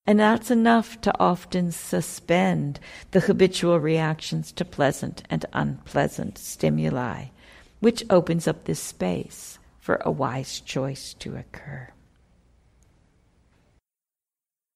And 0.06 0.20
that's 0.20 0.52
enough 0.52 1.00
to 1.02 1.20
often 1.20 1.72
suspend 1.72 2.82
the 3.12 3.22
habitual 3.22 3.80
reactions 3.80 4.52
to 4.52 4.66
pleasant 4.66 5.24
and 5.30 5.46
unpleasant 5.54 6.38
stimuli, 6.38 7.28
which 7.80 8.04
opens 8.10 8.46
up 8.46 8.66
this 8.66 8.80
space 8.80 9.58
for 9.80 9.96
a 10.02 10.12
wise 10.12 10.60
choice 10.60 11.14
to 11.16 11.38
occur. 11.38 11.90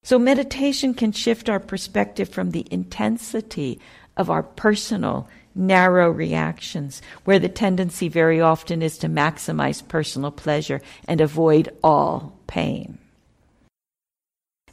So, 0.10 0.18
meditation 0.18 0.96
can 0.96 1.12
shift 1.12 1.50
our 1.50 1.60
perspective 1.60 2.30
from 2.30 2.50
the 2.50 2.66
intensity 2.72 3.80
of 4.18 4.32
our 4.32 4.42
personal 4.42 5.30
narrow 5.54 6.10
reactions, 6.10 7.04
where 7.26 7.38
the 7.38 7.48
tendency 7.48 8.08
very 8.08 8.42
often 8.42 8.82
is 8.82 8.98
to 8.98 9.08
maximize 9.08 9.88
personal 9.88 10.32
pleasure 10.32 10.82
and 11.08 11.22
avoid 11.22 11.70
all 11.84 12.34
pain. 12.48 12.98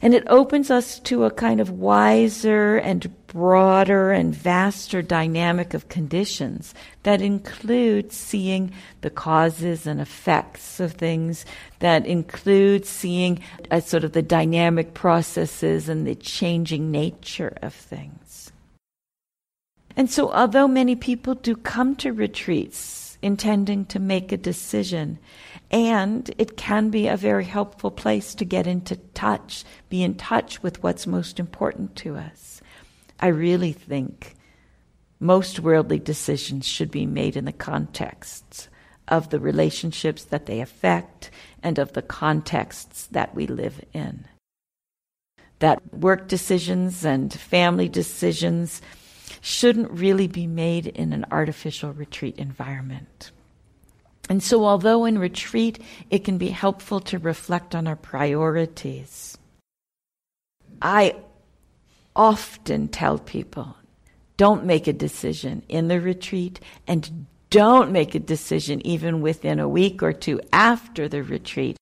And 0.01 0.13
it 0.13 0.23
opens 0.27 0.69
us 0.69 0.99
to 1.01 1.23
a 1.23 1.31
kind 1.31 1.59
of 1.59 1.71
wiser 1.71 2.77
and 2.77 3.11
broader 3.27 4.11
and 4.11 4.33
vaster 4.33 5.01
dynamic 5.01 5.73
of 5.73 5.89
conditions 5.89 6.73
that 7.03 7.21
includes 7.21 8.15
seeing 8.15 8.71
the 9.01 9.09
causes 9.09 9.87
and 9.87 9.99
effects 9.99 10.79
of 10.79 10.93
things, 10.93 11.45
that 11.79 12.05
includes 12.05 12.89
seeing 12.89 13.39
a 13.71 13.81
sort 13.81 14.03
of 14.03 14.13
the 14.13 14.21
dynamic 14.21 14.93
processes 14.93 15.89
and 15.89 16.05
the 16.05 16.15
changing 16.15 16.91
nature 16.91 17.57
of 17.61 17.73
things. 17.73 18.51
And 19.95 20.11
so, 20.11 20.31
although 20.31 20.67
many 20.67 20.95
people 20.95 21.33
do 21.33 21.55
come 21.55 21.95
to 21.97 22.13
retreats 22.13 22.77
intending 23.21 23.85
to 23.85 23.99
make 23.99 24.31
a 24.31 24.37
decision, 24.37 25.19
and 25.71 26.33
it 26.37 26.57
can 26.57 26.89
be 26.89 27.07
a 27.07 27.17
very 27.17 27.45
helpful 27.45 27.91
place 27.91 28.35
to 28.35 28.45
get 28.45 28.67
into 28.67 28.95
touch, 29.13 29.63
be 29.89 30.03
in 30.03 30.15
touch 30.15 30.61
with 30.63 30.81
what's 30.83 31.07
most 31.07 31.39
important 31.39 31.95
to 31.97 32.15
us, 32.15 32.61
I 33.19 33.27
really 33.27 33.73
think 33.73 34.35
most 35.19 35.59
worldly 35.59 35.99
decisions 35.99 36.67
should 36.67 36.91
be 36.91 37.05
made 37.05 37.35
in 37.35 37.45
the 37.45 37.51
context 37.51 38.69
of 39.07 39.29
the 39.29 39.39
relationships 39.39 40.23
that 40.25 40.45
they 40.45 40.61
affect 40.61 41.31
and 41.63 41.79
of 41.79 41.93
the 41.93 42.01
contexts 42.01 43.07
that 43.07 43.33
we 43.33 43.47
live 43.47 43.83
in. 43.93 44.25
That 45.59 45.81
work 45.93 46.27
decisions 46.27 47.03
and 47.03 47.33
family 47.33 47.89
decisions 47.89 48.81
shouldn't 49.41 49.91
really 49.91 50.27
be 50.27 50.47
made 50.47 50.87
in 50.87 51.13
an 51.13 51.25
artificial 51.31 51.93
retreat 51.93 52.37
environment. 52.37 53.31
And 54.29 54.43
so, 54.43 54.65
although 54.65 55.05
in 55.05 55.17
retreat 55.17 55.79
it 56.09 56.25
can 56.25 56.37
be 56.37 56.49
helpful 56.49 56.99
to 57.01 57.19
reflect 57.19 57.75
on 57.75 57.87
our 57.87 57.95
priorities, 57.95 59.37
I 60.81 61.15
often 62.15 62.87
tell 62.87 63.19
people 63.19 63.77
don't 64.35 64.65
make 64.65 64.87
a 64.87 64.93
decision 64.93 65.63
in 65.67 65.87
the 65.87 65.99
retreat 65.99 66.59
and 66.87 67.25
don't 67.49 67.91
make 67.91 68.13
a 68.13 68.19
decision 68.19 68.85
even 68.85 69.21
within 69.21 69.59
a 69.59 69.69
week 69.69 70.03
or 70.03 70.13
two 70.13 70.41
after 70.51 71.07
the 71.07 71.23
retreat. 71.23 71.77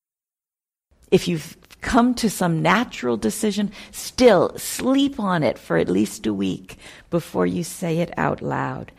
If 1.11 1.27
you've 1.27 1.57
come 1.85 2.15
to 2.15 2.29
some 2.29 2.63
natural 2.63 3.15
decision, 3.15 3.71
still 3.91 4.51
sleep 4.57 5.19
on 5.19 5.43
it 5.43 5.57
for 5.57 5.77
at 5.77 5.87
least 5.87 6.25
a 6.25 6.33
week 6.33 6.77
before 7.11 7.45
you 7.45 7.63
say 7.63 7.99
it 7.99 8.11
out 8.17 8.41
loud. 8.41 8.91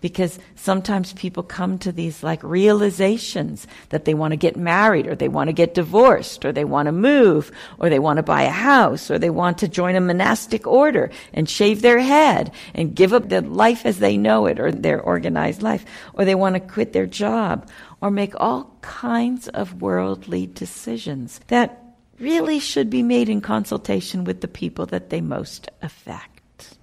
Because 0.00 0.38
sometimes 0.56 1.12
people 1.14 1.44
come 1.44 1.78
to 1.78 1.92
these 1.92 2.22
like 2.22 2.42
realizations 2.42 3.66
that 3.90 4.04
they 4.04 4.12
want 4.12 4.32
to 4.32 4.36
get 4.36 4.56
married 4.56 5.06
or 5.06 5.14
they 5.14 5.28
want 5.28 5.48
to 5.48 5.54
get 5.54 5.72
divorced 5.72 6.44
or 6.44 6.52
they 6.52 6.64
want 6.64 6.86
to 6.86 6.92
move 6.92 7.52
or 7.78 7.88
they 7.88 8.00
want 8.00 8.16
to 8.16 8.22
buy 8.22 8.42
a 8.42 8.50
house 8.50 9.08
or 9.08 9.18
they 9.18 9.30
want 9.30 9.56
to 9.58 9.68
join 9.68 9.94
a 9.94 10.00
monastic 10.00 10.66
order 10.66 11.10
and 11.32 11.48
shave 11.48 11.80
their 11.80 12.00
head 12.00 12.50
and 12.74 12.96
give 12.96 13.14
up 13.14 13.28
their 13.28 13.40
life 13.40 13.86
as 13.86 14.00
they 14.00 14.16
know 14.16 14.46
it 14.46 14.58
or 14.58 14.72
their 14.72 15.00
organized 15.00 15.62
life 15.62 15.86
or 16.12 16.24
they 16.24 16.34
want 16.34 16.54
to 16.54 16.60
quit 16.60 16.92
their 16.92 17.06
job 17.06 17.66
or 18.02 18.10
make 18.10 18.34
all 18.38 18.76
kinds 18.82 19.46
of 19.48 19.80
worldly 19.80 20.46
decisions 20.46 21.40
that 21.46 21.83
really 22.18 22.58
should 22.58 22.90
be 22.90 23.02
made 23.02 23.28
in 23.28 23.40
consultation 23.40 24.24
with 24.24 24.40
the 24.40 24.48
people 24.48 24.86
that 24.86 25.10
they 25.10 25.20
most 25.20 25.68
affect. 25.82 26.76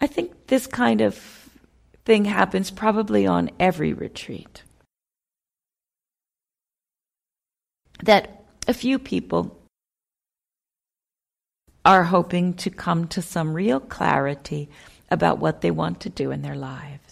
I 0.00 0.06
think 0.06 0.46
this 0.46 0.66
kind 0.66 1.00
of 1.00 1.16
thing 2.04 2.24
happens 2.24 2.70
probably 2.70 3.26
on 3.26 3.50
every 3.58 3.92
retreat. 3.92 4.62
That 8.02 8.44
a 8.66 8.74
few 8.74 8.98
people 8.98 9.58
are 11.84 12.04
hoping 12.04 12.54
to 12.54 12.70
come 12.70 13.08
to 13.08 13.22
some 13.22 13.54
real 13.54 13.80
clarity 13.80 14.68
about 15.10 15.38
what 15.38 15.62
they 15.62 15.70
want 15.70 16.00
to 16.00 16.10
do 16.10 16.30
in 16.30 16.42
their 16.42 16.54
lives. 16.54 17.07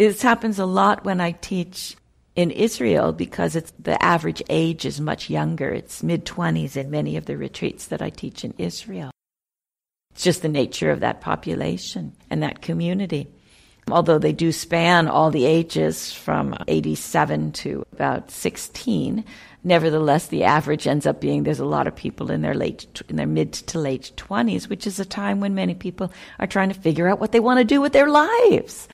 This 0.00 0.22
happens 0.22 0.58
a 0.58 0.64
lot 0.64 1.04
when 1.04 1.20
I 1.20 1.32
teach 1.32 1.94
in 2.34 2.50
Israel 2.50 3.12
because 3.12 3.54
it's 3.54 3.70
the 3.78 4.02
average 4.02 4.42
age 4.48 4.86
is 4.86 4.98
much 4.98 5.28
younger. 5.28 5.68
It's 5.68 6.02
mid 6.02 6.24
20s 6.24 6.74
in 6.74 6.90
many 6.90 7.18
of 7.18 7.26
the 7.26 7.36
retreats 7.36 7.88
that 7.88 8.00
I 8.00 8.08
teach 8.08 8.42
in 8.42 8.54
Israel. 8.56 9.10
It's 10.12 10.22
just 10.22 10.40
the 10.40 10.48
nature 10.48 10.90
of 10.90 11.00
that 11.00 11.20
population 11.20 12.16
and 12.30 12.42
that 12.42 12.62
community. 12.62 13.28
Although 13.90 14.18
they 14.18 14.32
do 14.32 14.52
span 14.52 15.06
all 15.06 15.30
the 15.30 15.44
ages 15.44 16.14
from 16.14 16.56
87 16.66 17.52
to 17.52 17.84
about 17.92 18.30
16, 18.30 19.22
nevertheless 19.64 20.28
the 20.28 20.44
average 20.44 20.86
ends 20.86 21.04
up 21.04 21.20
being 21.20 21.42
there's 21.42 21.60
a 21.60 21.66
lot 21.66 21.86
of 21.86 21.94
people 21.94 22.30
in 22.30 22.40
their 22.40 22.54
late 22.54 23.02
in 23.10 23.16
their 23.16 23.26
mid 23.26 23.52
to 23.52 23.78
late 23.78 24.12
20s, 24.16 24.66
which 24.66 24.86
is 24.86 24.98
a 24.98 25.04
time 25.04 25.40
when 25.40 25.54
many 25.54 25.74
people 25.74 26.10
are 26.38 26.46
trying 26.46 26.70
to 26.70 26.80
figure 26.80 27.06
out 27.06 27.20
what 27.20 27.32
they 27.32 27.40
want 27.40 27.58
to 27.58 27.64
do 27.64 27.82
with 27.82 27.92
their 27.92 28.08
lives. 28.08 28.88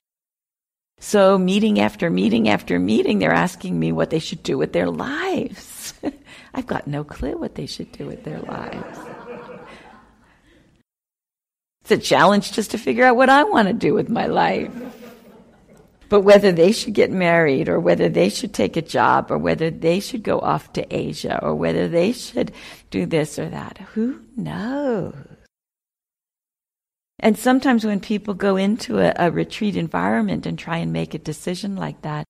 So, 0.99 1.37
meeting 1.37 1.79
after 1.79 2.09
meeting 2.09 2.49
after 2.49 2.79
meeting, 2.79 3.19
they're 3.19 3.33
asking 3.33 3.79
me 3.79 3.93
what 3.93 4.11
they 4.11 4.19
should 4.19 4.43
do 4.43 4.57
with 4.57 4.73
their 4.73 4.89
lives. 4.89 5.93
I've 6.55 6.67
got 6.67 6.87
no 6.87 7.05
clue 7.05 7.37
what 7.37 7.55
they 7.55 7.67
should 7.67 7.93
do 7.93 8.07
with 8.07 8.25
their 8.25 8.41
lives. 8.41 8.99
It's 11.83 11.91
a 11.91 11.99
challenge 11.99 12.53
just 12.53 12.71
to 12.73 12.79
figure 12.79 13.05
out 13.05 13.17
what 13.17 13.29
I 13.29 13.45
want 13.45 13.69
to 13.69 13.75
do 13.75 13.95
with 13.95 14.09
my 14.09 14.27
life. 14.27 14.73
But 16.09 16.23
whether 16.23 16.51
they 16.51 16.73
should 16.73 16.95
get 16.95 17.11
married 17.11 17.69
or 17.69 17.79
whether 17.79 18.09
they 18.09 18.29
should 18.29 18.55
take 18.55 18.77
a 18.77 18.83
job 18.83 19.31
or 19.31 19.39
whether 19.39 19.71
they 19.71 20.01
should 20.01 20.23
go 20.23 20.39
off 20.39 20.73
to 20.75 20.87
Asia 20.95 21.39
or 21.43 21.55
whether 21.55 21.89
they 21.89 22.13
should 22.13 22.53
do 22.91 23.07
this 23.07 23.39
or 23.39 23.49
that, 23.51 23.79
who 23.93 24.21
knows? 24.37 25.15
And 27.19 27.39
sometimes 27.39 27.85
when 27.85 28.01
people 28.01 28.35
go 28.35 28.57
into 28.57 28.99
a, 28.99 29.13
a, 29.17 29.31
retreat 29.31 29.77
environment 29.77 30.45
and 30.45 30.59
try 30.59 30.79
and 30.79 30.93
make 30.93 31.15
a 31.15 31.19
decision 31.19 31.75
like 31.75 32.03
that, 32.03 32.27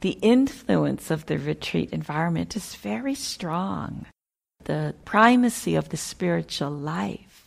the 0.00 0.18
influence 0.22 1.10
of 1.10 1.26
the 1.26 1.38
retreat 1.38 1.90
environment 1.90 2.54
is 2.54 2.74
very 2.74 3.14
strong. 3.14 4.06
The 4.64 4.94
primacy 5.04 5.74
of 5.74 5.88
the 5.88 5.96
spiritual 5.96 6.70
life. 6.70 7.46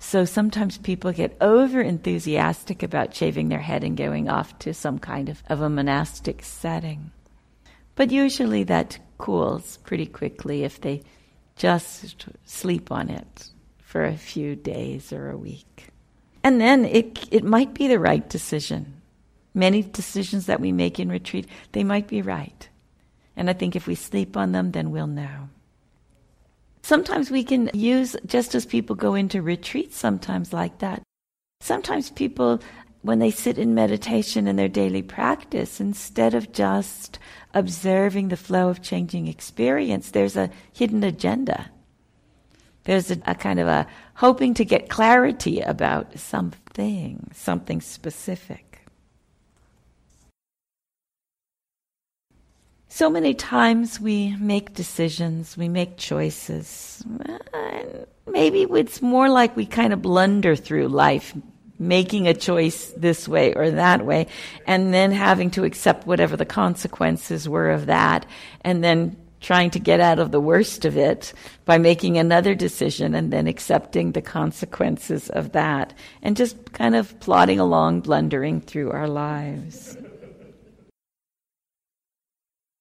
So 0.00 0.24
sometimes 0.24 0.76
people 0.78 1.12
get 1.12 1.36
over 1.40 1.80
enthusiastic 1.80 2.82
about 2.82 3.14
shaving 3.14 3.48
their 3.48 3.60
head 3.60 3.84
and 3.84 3.96
going 3.96 4.28
off 4.28 4.58
to 4.58 4.74
some 4.74 4.98
kind 4.98 5.28
of, 5.28 5.42
of 5.48 5.60
a 5.60 5.70
monastic 5.70 6.42
setting. 6.42 7.12
But 7.94 8.10
usually 8.10 8.64
that 8.64 8.98
cools 9.16 9.78
pretty 9.78 10.06
quickly 10.06 10.64
if 10.64 10.80
they 10.80 11.02
just 11.56 12.26
sleep 12.44 12.90
on 12.90 13.08
it 13.08 13.50
for 13.94 14.04
a 14.04 14.16
few 14.16 14.56
days 14.56 15.12
or 15.12 15.30
a 15.30 15.36
week. 15.36 15.86
And 16.42 16.60
then 16.60 16.84
it, 16.84 17.28
it 17.30 17.44
might 17.44 17.74
be 17.74 17.86
the 17.86 18.00
right 18.00 18.28
decision. 18.28 19.00
Many 19.54 19.82
decisions 19.82 20.46
that 20.46 20.58
we 20.58 20.72
make 20.72 20.98
in 20.98 21.08
retreat, 21.08 21.46
they 21.70 21.84
might 21.84 22.08
be 22.08 22.20
right. 22.20 22.68
And 23.36 23.48
I 23.48 23.52
think 23.52 23.76
if 23.76 23.86
we 23.86 23.94
sleep 23.94 24.36
on 24.36 24.50
them, 24.50 24.72
then 24.72 24.90
we'll 24.90 25.06
know. 25.06 25.48
Sometimes 26.82 27.30
we 27.30 27.44
can 27.44 27.70
use, 27.72 28.16
just 28.26 28.56
as 28.56 28.66
people 28.66 28.96
go 28.96 29.14
into 29.14 29.40
retreats, 29.40 29.96
sometimes 29.96 30.52
like 30.52 30.80
that. 30.80 31.00
Sometimes 31.60 32.10
people, 32.10 32.60
when 33.02 33.20
they 33.20 33.30
sit 33.30 33.58
in 33.58 33.76
meditation 33.76 34.48
in 34.48 34.56
their 34.56 34.66
daily 34.66 35.02
practice, 35.02 35.78
instead 35.78 36.34
of 36.34 36.50
just 36.50 37.20
observing 37.54 38.26
the 38.26 38.36
flow 38.36 38.70
of 38.70 38.82
changing 38.82 39.28
experience, 39.28 40.10
there's 40.10 40.36
a 40.36 40.50
hidden 40.72 41.04
agenda. 41.04 41.70
There's 42.84 43.10
a, 43.10 43.18
a 43.26 43.34
kind 43.34 43.58
of 43.58 43.66
a 43.66 43.86
hoping 44.14 44.54
to 44.54 44.64
get 44.64 44.88
clarity 44.88 45.60
about 45.60 46.18
something, 46.18 47.30
something 47.32 47.80
specific. 47.80 48.80
So 52.88 53.10
many 53.10 53.34
times 53.34 54.00
we 54.00 54.36
make 54.36 54.74
decisions, 54.74 55.56
we 55.56 55.68
make 55.68 55.96
choices. 55.96 57.02
Maybe 58.30 58.62
it's 58.62 59.02
more 59.02 59.28
like 59.28 59.56
we 59.56 59.66
kind 59.66 59.92
of 59.92 60.00
blunder 60.00 60.54
through 60.54 60.88
life, 60.88 61.34
making 61.76 62.28
a 62.28 62.34
choice 62.34 62.92
this 62.96 63.26
way 63.26 63.52
or 63.54 63.72
that 63.72 64.06
way, 64.06 64.28
and 64.68 64.94
then 64.94 65.10
having 65.10 65.50
to 65.50 65.64
accept 65.64 66.06
whatever 66.06 66.36
the 66.36 66.44
consequences 66.44 67.48
were 67.48 67.70
of 67.70 67.86
that, 67.86 68.26
and 68.60 68.84
then 68.84 69.16
trying 69.44 69.70
to 69.70 69.78
get 69.78 70.00
out 70.00 70.18
of 70.18 70.32
the 70.32 70.40
worst 70.40 70.86
of 70.86 70.96
it 70.96 71.34
by 71.66 71.76
making 71.76 72.16
another 72.16 72.54
decision 72.54 73.14
and 73.14 73.30
then 73.30 73.46
accepting 73.46 74.12
the 74.12 74.22
consequences 74.22 75.28
of 75.30 75.52
that, 75.52 75.92
and 76.22 76.34
just 76.36 76.72
kind 76.72 76.96
of 76.96 77.20
plodding 77.20 77.60
along, 77.60 78.00
blundering 78.00 78.58
through 78.58 78.90
our 78.90 79.06
lives. 79.06 79.98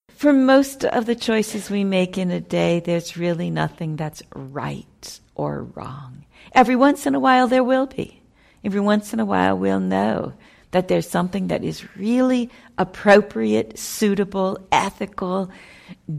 For 0.08 0.32
most 0.32 0.86
of 0.86 1.06
the 1.06 1.16
choices 1.16 1.70
we 1.70 1.84
make 1.84 2.18
in 2.18 2.32
a 2.32 2.40
day, 2.40 2.80
there's 2.80 3.18
really 3.18 3.50
nothing 3.50 3.98
that's 3.98 4.24
right 4.34 5.20
or 5.36 5.64
wrong. 5.76 6.24
Every 6.54 6.78
once 6.78 7.06
in 7.06 7.14
a 7.14 7.20
while, 7.20 7.50
there 7.50 7.64
will 7.64 7.88
be. 7.88 8.22
Every 8.64 8.80
once 8.80 9.12
in 9.12 9.20
a 9.20 9.26
while, 9.26 9.58
we'll 9.58 9.82
know 9.82 10.34
that 10.74 10.88
there's 10.88 11.10
something 11.10 11.48
that 11.48 11.64
is 11.64 11.88
really 11.96 12.50
appropriate, 12.78 13.78
suitable, 13.78 14.58
ethical, 14.72 15.50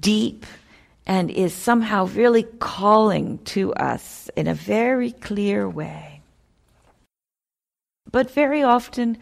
deep, 0.01 0.47
and 1.07 1.31
is 1.31 1.53
somehow 1.53 2.07
really 2.07 2.45
calling 2.61 3.39
to 3.39 3.75
us 3.75 4.31
in 4.37 4.47
a 4.47 4.55
very 4.55 5.11
clear 5.11 5.69
way. 5.69 6.23
But 8.11 8.31
very 8.31 8.63
often, 8.63 9.19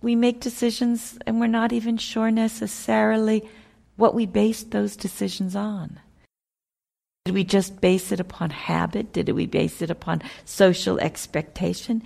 we 0.00 0.16
make 0.16 0.40
decisions 0.40 1.18
and 1.26 1.38
we're 1.38 1.48
not 1.48 1.72
even 1.72 1.98
sure 1.98 2.30
necessarily 2.30 3.48
what 3.96 4.14
we 4.14 4.24
based 4.24 4.70
those 4.70 4.96
decisions 4.96 5.54
on. 5.54 6.00
Did 7.26 7.34
we 7.34 7.44
just 7.44 7.80
base 7.80 8.10
it 8.10 8.20
upon 8.20 8.50
habit? 8.50 9.12
Did 9.12 9.28
we 9.30 9.46
base 9.46 9.82
it 9.82 9.90
upon 9.90 10.22
social 10.44 10.98
expectation? 10.98 12.04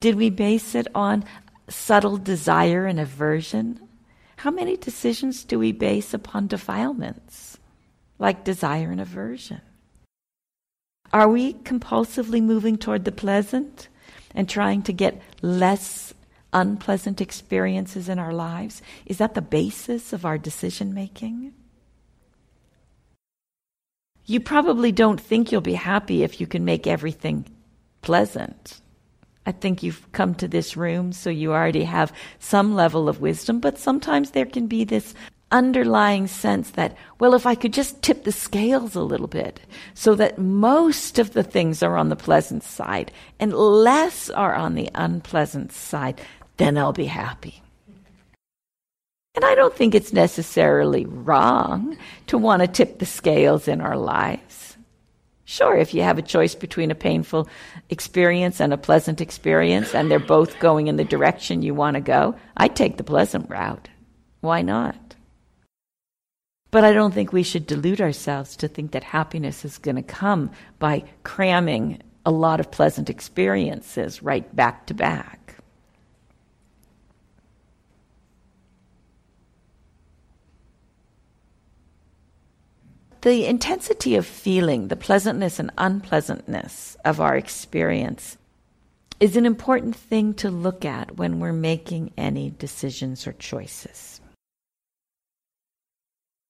Did 0.00 0.16
we 0.16 0.30
base 0.30 0.74
it 0.74 0.88
on 0.94 1.24
subtle 1.68 2.16
desire 2.16 2.86
and 2.86 3.00
aversion? 3.00 3.80
How 4.36 4.50
many 4.50 4.76
decisions 4.76 5.44
do 5.44 5.58
we 5.58 5.72
base 5.72 6.12
upon 6.12 6.48
defilements 6.48 7.58
like 8.18 8.44
desire 8.44 8.90
and 8.90 9.00
aversion? 9.00 9.60
Are 11.12 11.28
we 11.28 11.54
compulsively 11.54 12.42
moving 12.42 12.76
toward 12.76 13.04
the 13.04 13.12
pleasant 13.12 13.88
and 14.34 14.48
trying 14.48 14.82
to 14.82 14.92
get 14.92 15.20
less 15.42 16.14
unpleasant 16.52 17.20
experiences 17.20 18.08
in 18.08 18.18
our 18.18 18.32
lives? 18.32 18.82
Is 19.06 19.18
that 19.18 19.34
the 19.34 19.42
basis 19.42 20.12
of 20.12 20.24
our 20.24 20.38
decision 20.38 20.92
making? 20.92 21.54
You 24.24 24.40
probably 24.40 24.92
don't 24.92 25.20
think 25.20 25.50
you'll 25.50 25.60
be 25.60 25.74
happy 25.74 26.22
if 26.22 26.40
you 26.40 26.46
can 26.46 26.64
make 26.64 26.86
everything 26.86 27.46
pleasant. 28.02 28.81
I 29.44 29.52
think 29.52 29.82
you've 29.82 30.10
come 30.12 30.34
to 30.36 30.46
this 30.46 30.76
room, 30.76 31.12
so 31.12 31.28
you 31.30 31.52
already 31.52 31.84
have 31.84 32.12
some 32.38 32.74
level 32.74 33.08
of 33.08 33.20
wisdom, 33.20 33.58
but 33.58 33.78
sometimes 33.78 34.30
there 34.30 34.46
can 34.46 34.66
be 34.66 34.84
this 34.84 35.14
underlying 35.50 36.26
sense 36.26 36.70
that, 36.70 36.96
well, 37.18 37.34
if 37.34 37.44
I 37.44 37.54
could 37.54 37.72
just 37.72 38.02
tip 38.02 38.24
the 38.24 38.32
scales 38.32 38.94
a 38.94 39.02
little 39.02 39.26
bit 39.26 39.60
so 39.94 40.14
that 40.14 40.38
most 40.38 41.18
of 41.18 41.34
the 41.34 41.42
things 41.42 41.82
are 41.82 41.96
on 41.96 42.08
the 42.08 42.16
pleasant 42.16 42.62
side 42.62 43.12
and 43.38 43.52
less 43.52 44.30
are 44.30 44.54
on 44.54 44.74
the 44.74 44.88
unpleasant 44.94 45.72
side, 45.72 46.20
then 46.56 46.78
I'll 46.78 46.92
be 46.92 47.06
happy. 47.06 47.62
And 49.34 49.44
I 49.44 49.54
don't 49.54 49.74
think 49.74 49.94
it's 49.94 50.12
necessarily 50.12 51.06
wrong 51.06 51.96
to 52.26 52.36
want 52.38 52.60
to 52.62 52.68
tip 52.68 52.98
the 52.98 53.06
scales 53.06 53.66
in 53.66 53.80
our 53.80 53.96
lives. 53.96 54.71
Sure, 55.52 55.76
if 55.76 55.92
you 55.92 56.00
have 56.00 56.16
a 56.16 56.22
choice 56.22 56.54
between 56.54 56.90
a 56.90 56.94
painful 56.94 57.46
experience 57.90 58.58
and 58.58 58.72
a 58.72 58.78
pleasant 58.78 59.20
experience, 59.20 59.94
and 59.94 60.10
they're 60.10 60.18
both 60.18 60.58
going 60.60 60.86
in 60.86 60.96
the 60.96 61.04
direction 61.04 61.60
you 61.60 61.74
want 61.74 61.94
to 61.94 62.00
go, 62.00 62.34
I 62.56 62.68
take 62.68 62.96
the 62.96 63.04
pleasant 63.04 63.50
route. 63.50 63.90
Why 64.40 64.62
not? 64.62 65.14
But 66.70 66.84
I 66.84 66.94
don't 66.94 67.12
think 67.12 67.34
we 67.34 67.42
should 67.42 67.66
delude 67.66 68.00
ourselves 68.00 68.56
to 68.56 68.66
think 68.66 68.92
that 68.92 69.04
happiness 69.04 69.62
is 69.62 69.76
going 69.76 69.96
to 69.96 70.02
come 70.02 70.50
by 70.78 71.04
cramming 71.22 72.00
a 72.24 72.30
lot 72.30 72.58
of 72.58 72.70
pleasant 72.70 73.10
experiences 73.10 74.22
right 74.22 74.56
back 74.56 74.86
to 74.86 74.94
back. 74.94 75.41
The 83.22 83.46
intensity 83.46 84.16
of 84.16 84.26
feeling, 84.26 84.88
the 84.88 84.96
pleasantness 84.96 85.58
and 85.58 85.70
unpleasantness 85.78 86.96
of 87.04 87.20
our 87.20 87.36
experience, 87.36 88.36
is 89.20 89.36
an 89.36 89.46
important 89.46 89.94
thing 89.94 90.34
to 90.34 90.50
look 90.50 90.84
at 90.84 91.16
when 91.16 91.38
we're 91.38 91.52
making 91.52 92.12
any 92.16 92.50
decisions 92.50 93.26
or 93.26 93.32
choices. 93.34 94.20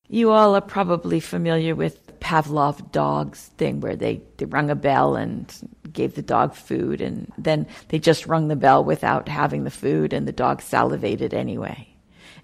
You 0.09 0.31
all 0.31 0.55
are 0.57 0.63
probably 0.63 1.21
familiar 1.21 1.75
with 1.75 2.19
Pavlov 2.21 2.91
dog's 2.93 3.49
thing 3.59 3.81
where 3.81 3.97
they, 3.97 4.23
they 4.39 4.47
rung 4.47 4.71
a 4.71 4.75
bell 4.75 5.17
and 5.17 5.55
gave 5.93 6.15
the 6.15 6.23
dog 6.23 6.55
food, 6.55 7.03
and 7.03 7.31
then 7.37 7.67
they 7.89 7.99
just 7.99 8.27
rung 8.27 8.49
the 8.49 8.57
bell 8.57 8.83
without 8.83 9.29
having 9.29 9.65
the 9.65 9.71
food, 9.71 10.15
and 10.15 10.27
the 10.27 10.33
dog 10.33 10.63
salivated 10.63 11.35
anyway. 11.35 11.87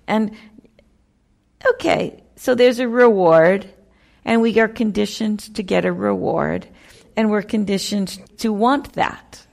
And 0.06 0.36
okay, 1.66 2.22
so 2.36 2.54
there's 2.54 2.78
a 2.78 2.88
reward, 2.88 3.68
and 4.28 4.42
we 4.42 4.60
are 4.60 4.68
conditioned 4.68 5.40
to 5.54 5.62
get 5.62 5.86
a 5.86 5.92
reward, 5.92 6.68
and 7.16 7.30
we're 7.30 7.40
conditioned 7.40 8.20
to 8.36 8.52
want 8.52 8.92
that, 8.92 9.46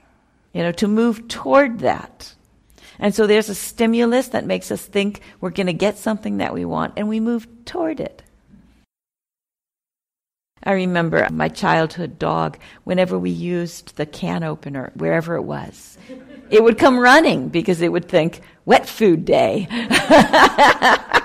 you 0.54 0.62
know, 0.62 0.74
to 0.74 0.86
move 0.86 1.30
toward 1.30 1.80
that. 1.80 2.36
And 3.00 3.16
so 3.16 3.26
there's 3.26 3.48
a 3.48 3.56
stimulus 3.56 4.28
that 4.30 4.46
makes 4.46 4.72
us 4.72 4.86
think 4.86 5.22
we're 5.40 5.52
going 5.52 5.68
to 5.68 5.74
get 5.74 5.98
something 5.98 6.38
that 6.38 6.54
we 6.54 6.66
want, 6.66 6.96
and 6.98 7.08
we 7.08 7.22
move 7.22 7.48
toward 7.64 8.02
it. 8.02 8.22
I 10.62 10.74
remember 10.74 11.26
my 11.32 11.48
childhood 11.48 12.20
dog, 12.20 12.58
whenever 12.84 13.18
we 13.18 13.30
used 13.30 13.96
the 13.96 14.06
can 14.06 14.44
opener, 14.44 14.92
wherever 14.96 15.36
it 15.36 15.44
was, 15.44 15.98
it 16.50 16.62
would 16.62 16.78
come 16.78 17.00
running 17.00 17.48
because 17.48 17.80
it 17.80 17.94
would 17.94 18.10
think, 18.10 18.42
wet 18.66 18.90
food 18.90 19.24
day. 19.24 19.70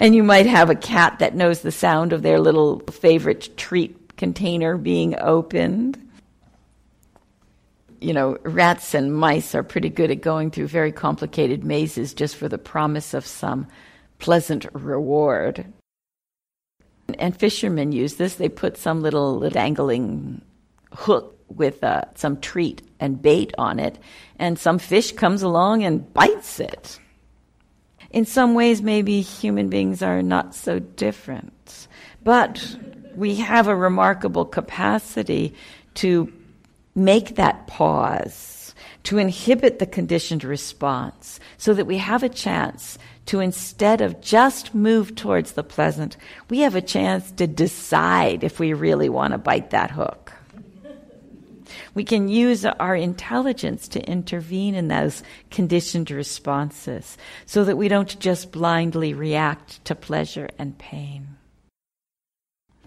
And 0.00 0.14
you 0.14 0.22
might 0.22 0.46
have 0.46 0.70
a 0.70 0.74
cat 0.74 1.18
that 1.18 1.34
knows 1.34 1.60
the 1.60 1.70
sound 1.70 2.14
of 2.14 2.22
their 2.22 2.40
little 2.40 2.80
favorite 2.90 3.54
treat 3.58 4.16
container 4.16 4.78
being 4.78 5.14
opened. 5.20 5.98
You 8.00 8.14
know, 8.14 8.38
rats 8.42 8.94
and 8.94 9.14
mice 9.14 9.54
are 9.54 9.62
pretty 9.62 9.90
good 9.90 10.10
at 10.10 10.22
going 10.22 10.50
through 10.50 10.68
very 10.68 10.90
complicated 10.90 11.64
mazes 11.64 12.14
just 12.14 12.36
for 12.36 12.48
the 12.48 12.56
promise 12.56 13.12
of 13.12 13.26
some 13.26 13.66
pleasant 14.18 14.66
reward. 14.72 15.70
And 17.18 17.38
fishermen 17.38 17.92
use 17.92 18.14
this. 18.14 18.36
They 18.36 18.48
put 18.48 18.78
some 18.78 19.02
little 19.02 19.50
dangling 19.50 20.40
hook 20.94 21.36
with 21.48 21.84
uh, 21.84 22.04
some 22.14 22.40
treat 22.40 22.80
and 23.00 23.20
bait 23.20 23.52
on 23.58 23.78
it, 23.78 23.98
and 24.38 24.58
some 24.58 24.78
fish 24.78 25.12
comes 25.12 25.42
along 25.42 25.84
and 25.84 26.10
bites 26.14 26.58
it 26.58 26.98
in 28.10 28.24
some 28.24 28.54
ways, 28.54 28.82
maybe 28.82 29.20
human 29.20 29.68
beings 29.68 30.02
are 30.02 30.22
not 30.22 30.54
so 30.54 30.78
different. 30.78 31.88
But 32.22 32.76
we 33.14 33.36
have 33.36 33.68
a 33.68 33.76
remarkable 33.76 34.44
capacity 34.44 35.54
to 35.94 36.32
make 36.94 37.36
that 37.36 37.66
pause, 37.66 38.74
to 39.04 39.18
inhibit 39.18 39.78
the 39.78 39.86
conditioned 39.86 40.44
response, 40.44 41.40
so 41.56 41.72
that 41.74 41.86
we 41.86 41.98
have 41.98 42.22
a 42.22 42.28
chance 42.28 42.98
to 43.26 43.40
instead 43.40 44.00
of 44.00 44.20
just 44.20 44.74
move 44.74 45.14
towards 45.14 45.52
the 45.52 45.62
pleasant, 45.62 46.16
we 46.48 46.60
have 46.60 46.74
a 46.74 46.82
chance 46.82 47.30
to 47.32 47.46
decide 47.46 48.42
if 48.42 48.58
we 48.58 48.72
really 48.72 49.08
want 49.08 49.32
to 49.32 49.38
bite 49.38 49.70
that 49.70 49.92
hook. 49.92 50.32
We 51.94 52.04
can 52.04 52.28
use 52.28 52.64
our 52.64 52.94
intelligence 52.94 53.88
to 53.88 54.08
intervene 54.08 54.74
in 54.74 54.88
those 54.88 55.22
conditioned 55.50 56.10
responses 56.10 57.18
so 57.46 57.64
that 57.64 57.76
we 57.76 57.88
don't 57.88 58.18
just 58.20 58.52
blindly 58.52 59.12
react 59.14 59.84
to 59.86 59.94
pleasure 59.94 60.48
and 60.58 60.78
pain. 60.78 61.36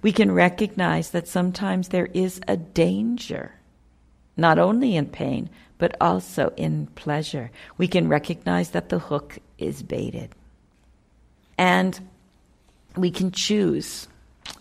We 0.01 0.11
can 0.11 0.31
recognize 0.31 1.11
that 1.11 1.27
sometimes 1.27 1.87
there 1.87 2.09
is 2.13 2.41
a 2.47 2.57
danger, 2.57 3.53
not 4.35 4.59
only 4.59 4.95
in 4.95 5.07
pain, 5.07 5.49
but 5.77 5.95
also 5.99 6.53
in 6.55 6.87
pleasure. 6.87 7.51
We 7.77 7.87
can 7.87 8.07
recognize 8.07 8.71
that 8.71 8.89
the 8.89 8.99
hook 8.99 9.39
is 9.57 9.83
baited. 9.83 10.29
And 11.57 11.99
we 12.95 13.11
can 13.11 13.31
choose. 13.31 14.07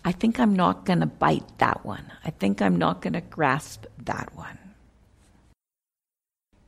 I 0.05 0.11
think 0.11 0.39
I'm 0.39 0.55
not 0.55 0.85
going 0.85 0.99
to 0.99 1.05
bite 1.05 1.57
that 1.59 1.85
one. 1.85 2.11
I 2.25 2.29
think 2.29 2.61
I'm 2.61 2.77
not 2.77 3.01
going 3.01 3.13
to 3.13 3.21
grasp 3.21 3.85
that 4.05 4.35
one. 4.35 4.57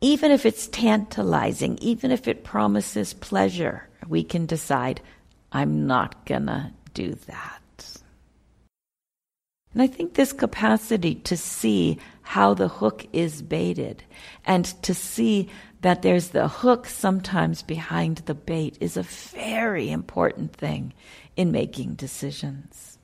Even 0.01 0.32
if 0.32 0.45
it's 0.45 0.67
tantalizing, 0.67 1.78
even 1.82 2.12
if 2.12 2.28
it 2.28 2.43
promises 2.43 3.13
pleasure, 3.13 3.88
we 4.08 4.23
can 4.23 4.45
decide, 4.45 5.01
I'm 5.51 5.88
not 5.88 6.25
going 6.25 6.45
to 6.45 6.71
do 6.93 7.15
that. 7.28 7.62
And 9.73 9.82
I 9.82 9.88
think 9.88 10.13
this 10.13 10.32
capacity 10.32 11.15
to 11.15 11.36
see 11.36 11.99
how 12.21 12.54
the 12.54 12.69
hook 12.69 13.06
is 13.12 13.41
baited 13.41 14.04
and 14.45 14.65
to 14.84 14.93
see 14.93 15.49
that 15.82 16.01
there's 16.01 16.30
the 16.30 16.47
hook 16.47 16.88
sometimes 16.88 17.62
behind 17.62 18.17
the 18.19 18.34
bait 18.34 18.78
is 18.80 18.95
a 18.95 19.04
very 19.04 19.91
important 19.91 20.54
thing 20.54 20.93
in 21.36 21.51
making 21.51 21.95
decisions. 21.95 22.94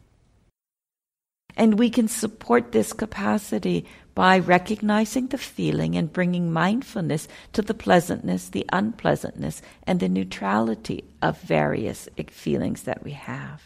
And 1.55 1.77
we 1.77 1.89
can 1.89 2.07
support 2.07 2.71
this 2.71 2.93
capacity 2.93 3.85
by 4.13 4.39
recognizing 4.39 5.27
the 5.27 5.37
feeling 5.37 5.95
and 5.95 6.11
bringing 6.11 6.51
mindfulness 6.51 7.27
to 7.53 7.61
the 7.61 7.73
pleasantness, 7.73 8.49
the 8.49 8.65
unpleasantness, 8.71 9.61
and 9.83 9.99
the 9.99 10.09
neutrality 10.09 11.03
of 11.21 11.39
various 11.41 12.09
feelings 12.29 12.83
that 12.83 13.03
we 13.03 13.11
have. 13.11 13.61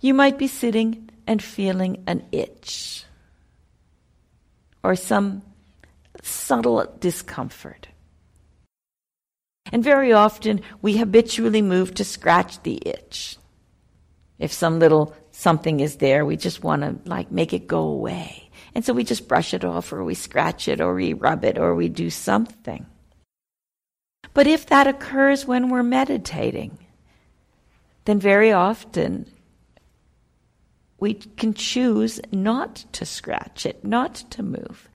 You 0.00 0.14
might 0.14 0.38
be 0.38 0.46
sitting 0.46 1.08
and 1.26 1.42
feeling 1.42 2.02
an 2.06 2.24
itch 2.32 3.04
or 4.82 4.94
some 4.94 5.42
subtle 6.22 6.86
discomfort. 7.00 7.88
And 9.72 9.82
very 9.82 10.12
often 10.12 10.60
we 10.82 10.98
habitually 10.98 11.62
move 11.62 11.94
to 11.94 12.04
scratch 12.04 12.62
the 12.62 12.80
itch. 12.84 13.38
If 14.38 14.52
some 14.52 14.78
little 14.78 15.16
something 15.34 15.80
is 15.80 15.96
there, 15.96 16.24
we 16.24 16.36
just 16.36 16.62
want 16.62 16.82
to 16.82 16.96
like 17.08 17.30
make 17.30 17.52
it 17.52 17.66
go 17.66 17.80
away. 17.80 18.50
And 18.74 18.84
so 18.84 18.92
we 18.92 19.04
just 19.04 19.28
brush 19.28 19.52
it 19.52 19.64
off 19.64 19.92
or 19.92 20.02
we 20.04 20.14
scratch 20.14 20.68
it 20.68 20.80
or 20.80 20.94
we 20.94 21.12
rub 21.12 21.44
it 21.44 21.58
or 21.58 21.74
we 21.74 21.88
do 21.88 22.10
something. 22.10 22.86
But 24.32 24.46
if 24.46 24.66
that 24.66 24.86
occurs 24.86 25.46
when 25.46 25.68
we're 25.68 25.82
meditating, 25.82 26.78
then 28.04 28.18
very 28.18 28.52
often 28.52 29.30
we 30.98 31.14
can 31.14 31.54
choose 31.54 32.20
not 32.32 32.84
to 32.92 33.04
scratch 33.04 33.66
it, 33.66 33.84
not 33.84 34.14
to 34.30 34.42
move. 34.42 34.88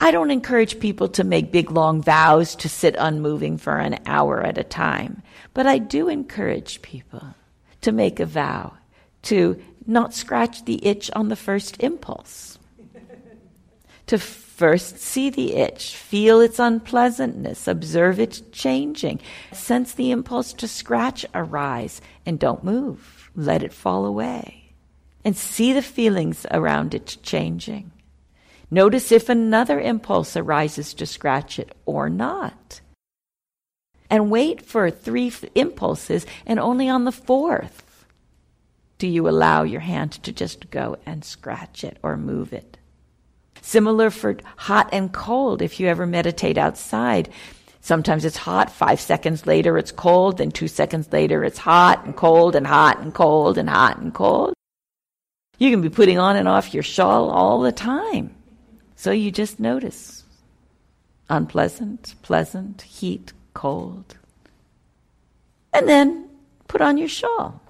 I 0.00 0.10
don't 0.10 0.30
encourage 0.30 0.78
people 0.78 1.08
to 1.08 1.24
make 1.24 1.50
big 1.50 1.70
long 1.70 2.02
vows 2.02 2.54
to 2.56 2.68
sit 2.68 2.94
unmoving 2.98 3.58
for 3.58 3.76
an 3.78 3.98
hour 4.06 4.42
at 4.42 4.58
a 4.58 4.64
time, 4.64 5.22
but 5.54 5.66
I 5.66 5.78
do 5.78 6.08
encourage 6.08 6.82
people 6.82 7.34
to 7.80 7.92
make 7.92 8.20
a 8.20 8.26
vow 8.26 8.77
to 9.28 9.62
not 9.86 10.14
scratch 10.14 10.64
the 10.64 10.84
itch 10.86 11.10
on 11.14 11.28
the 11.28 11.36
first 11.36 11.82
impulse. 11.82 12.58
to 14.06 14.18
first 14.18 14.98
see 14.98 15.28
the 15.28 15.54
itch, 15.54 15.94
feel 15.94 16.40
its 16.40 16.58
unpleasantness, 16.58 17.68
observe 17.68 18.18
it 18.18 18.40
changing, 18.52 19.20
sense 19.52 19.92
the 19.92 20.10
impulse 20.10 20.54
to 20.54 20.66
scratch 20.66 21.26
arise, 21.34 22.00
and 22.24 22.38
don't 22.38 22.64
move. 22.64 23.30
Let 23.36 23.62
it 23.62 23.72
fall 23.72 24.06
away 24.06 24.72
and 25.24 25.36
see 25.36 25.74
the 25.74 25.82
feelings 25.82 26.46
around 26.50 26.94
it 26.94 27.18
changing. 27.22 27.92
Notice 28.70 29.12
if 29.12 29.28
another 29.28 29.78
impulse 29.78 30.38
arises 30.38 30.94
to 30.94 31.04
scratch 31.04 31.58
it 31.58 31.74
or 31.84 32.08
not. 32.08 32.80
And 34.08 34.30
wait 34.30 34.62
for 34.62 34.90
three 34.90 35.26
f- 35.26 35.44
impulses, 35.54 36.24
and 36.46 36.58
only 36.58 36.88
on 36.88 37.04
the 37.04 37.12
fourth 37.12 37.84
do 38.98 39.06
you 39.06 39.28
allow 39.28 39.62
your 39.62 39.80
hand 39.80 40.12
to 40.24 40.32
just 40.32 40.70
go 40.70 40.96
and 41.06 41.24
scratch 41.24 41.84
it 41.84 41.96
or 42.02 42.16
move 42.16 42.52
it. 42.52 42.76
Similar 43.62 44.10
for 44.10 44.36
hot 44.56 44.88
and 44.92 45.12
cold, 45.12 45.62
if 45.62 45.78
you 45.78 45.86
ever 45.86 46.06
meditate 46.06 46.58
outside. 46.58 47.28
Sometimes 47.80 48.24
it's 48.24 48.36
hot, 48.36 48.70
five 48.70 49.00
seconds 49.00 49.46
later 49.46 49.78
it's 49.78 49.92
cold, 49.92 50.38
then 50.38 50.50
two 50.50 50.68
seconds 50.68 51.12
later 51.12 51.44
it's 51.44 51.58
hot 51.58 52.04
and 52.04 52.16
cold 52.16 52.56
and 52.56 52.66
hot 52.66 53.00
and 53.00 53.14
cold 53.14 53.56
and 53.56 53.68
hot 53.68 53.98
and 53.98 54.12
cold. 54.12 54.54
You 55.58 55.70
can 55.70 55.80
be 55.80 55.88
putting 55.88 56.18
on 56.18 56.36
and 56.36 56.48
off 56.48 56.74
your 56.74 56.82
shawl 56.82 57.30
all 57.30 57.60
the 57.60 57.72
time. 57.72 58.34
So 58.96 59.10
you 59.10 59.30
just 59.30 59.60
notice 59.60 60.24
unpleasant, 61.30 62.14
pleasant, 62.22 62.82
heat, 62.82 63.32
cold. 63.54 64.16
And 65.72 65.88
then 65.88 66.28
put 66.66 66.80
on 66.80 66.98
your 66.98 67.08
shawl. 67.08 67.60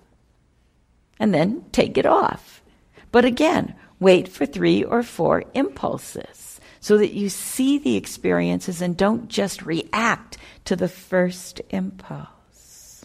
And 1.18 1.34
then 1.34 1.64
take 1.72 1.98
it 1.98 2.06
off. 2.06 2.62
But 3.10 3.24
again, 3.24 3.74
wait 4.00 4.28
for 4.28 4.46
three 4.46 4.84
or 4.84 5.02
four 5.02 5.44
impulses 5.54 6.60
so 6.80 6.98
that 6.98 7.12
you 7.12 7.28
see 7.28 7.78
the 7.78 7.96
experiences 7.96 8.80
and 8.80 8.96
don't 8.96 9.28
just 9.28 9.62
react 9.62 10.38
to 10.64 10.76
the 10.76 10.88
first 10.88 11.60
impulse. 11.70 13.04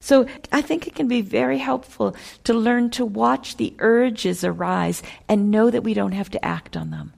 So 0.00 0.26
I 0.50 0.62
think 0.62 0.86
it 0.86 0.96
can 0.96 1.06
be 1.06 1.20
very 1.20 1.58
helpful 1.58 2.16
to 2.44 2.54
learn 2.54 2.90
to 2.90 3.06
watch 3.06 3.56
the 3.56 3.74
urges 3.78 4.42
arise 4.42 5.00
and 5.28 5.52
know 5.52 5.70
that 5.70 5.84
we 5.84 5.94
don't 5.94 6.12
have 6.12 6.30
to 6.30 6.44
act 6.44 6.76
on 6.76 6.90
them. 6.90 7.12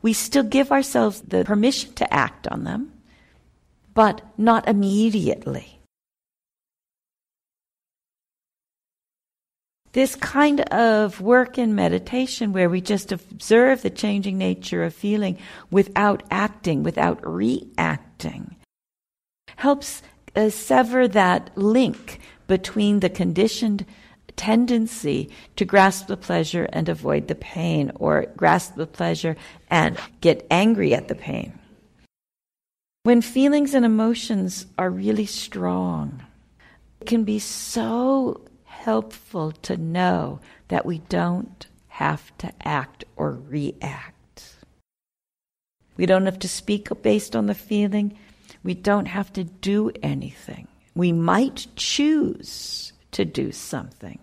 We 0.00 0.12
still 0.12 0.44
give 0.44 0.70
ourselves 0.70 1.22
the 1.22 1.44
permission 1.44 1.92
to 1.94 2.14
act 2.14 2.46
on 2.46 2.62
them, 2.62 2.92
but 3.92 4.20
not 4.38 4.68
immediately. 4.68 5.73
This 9.94 10.16
kind 10.16 10.60
of 10.72 11.20
work 11.20 11.56
in 11.56 11.76
meditation 11.76 12.52
where 12.52 12.68
we 12.68 12.80
just 12.80 13.12
observe 13.12 13.82
the 13.82 13.90
changing 13.90 14.36
nature 14.36 14.82
of 14.82 14.92
feeling 14.92 15.38
without 15.70 16.24
acting, 16.32 16.82
without 16.82 17.24
reacting, 17.24 18.56
helps 19.54 20.02
uh, 20.34 20.50
sever 20.50 21.06
that 21.06 21.56
link 21.56 22.18
between 22.48 23.00
the 23.00 23.08
conditioned 23.08 23.86
tendency 24.34 25.30
to 25.54 25.64
grasp 25.64 26.08
the 26.08 26.16
pleasure 26.16 26.68
and 26.72 26.88
avoid 26.88 27.28
the 27.28 27.36
pain, 27.36 27.92
or 27.94 28.26
grasp 28.36 28.74
the 28.74 28.88
pleasure 28.88 29.36
and 29.70 29.96
get 30.20 30.44
angry 30.50 30.92
at 30.92 31.06
the 31.06 31.14
pain. 31.14 31.56
When 33.04 33.22
feelings 33.22 33.74
and 33.74 33.84
emotions 33.84 34.66
are 34.76 34.90
really 34.90 35.26
strong, 35.26 36.20
it 37.00 37.06
can 37.06 37.22
be 37.22 37.38
so 37.38 38.44
helpful 38.84 39.50
to 39.50 39.78
know 39.78 40.38
that 40.68 40.84
we 40.84 40.98
don't 41.08 41.66
have 41.88 42.36
to 42.36 42.52
act 42.66 43.02
or 43.16 43.32
react. 43.48 44.56
We 45.96 46.04
don't 46.04 46.26
have 46.26 46.38
to 46.40 46.48
speak 46.48 46.90
based 47.02 47.34
on 47.34 47.46
the 47.46 47.54
feeling. 47.54 48.18
We 48.62 48.74
don't 48.74 49.06
have 49.06 49.32
to 49.34 49.44
do 49.44 49.90
anything. 50.02 50.68
We 50.94 51.12
might 51.12 51.66
choose 51.76 52.92
to 53.12 53.24
do 53.24 53.52
something, 53.52 54.18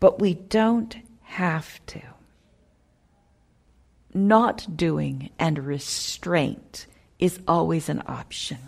but 0.00 0.18
we 0.20 0.32
don't 0.32 0.96
have 1.24 1.84
to. 1.86 2.00
Not 4.14 4.74
doing 4.74 5.28
and 5.38 5.66
restraint 5.66 6.86
is 7.18 7.38
always 7.46 7.90
an 7.90 8.02
option. 8.06 8.58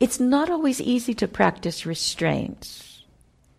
It's 0.00 0.18
not 0.18 0.50
always 0.50 0.80
easy 0.80 1.14
to 1.14 1.28
practice 1.28 1.86
restraint, 1.86 3.04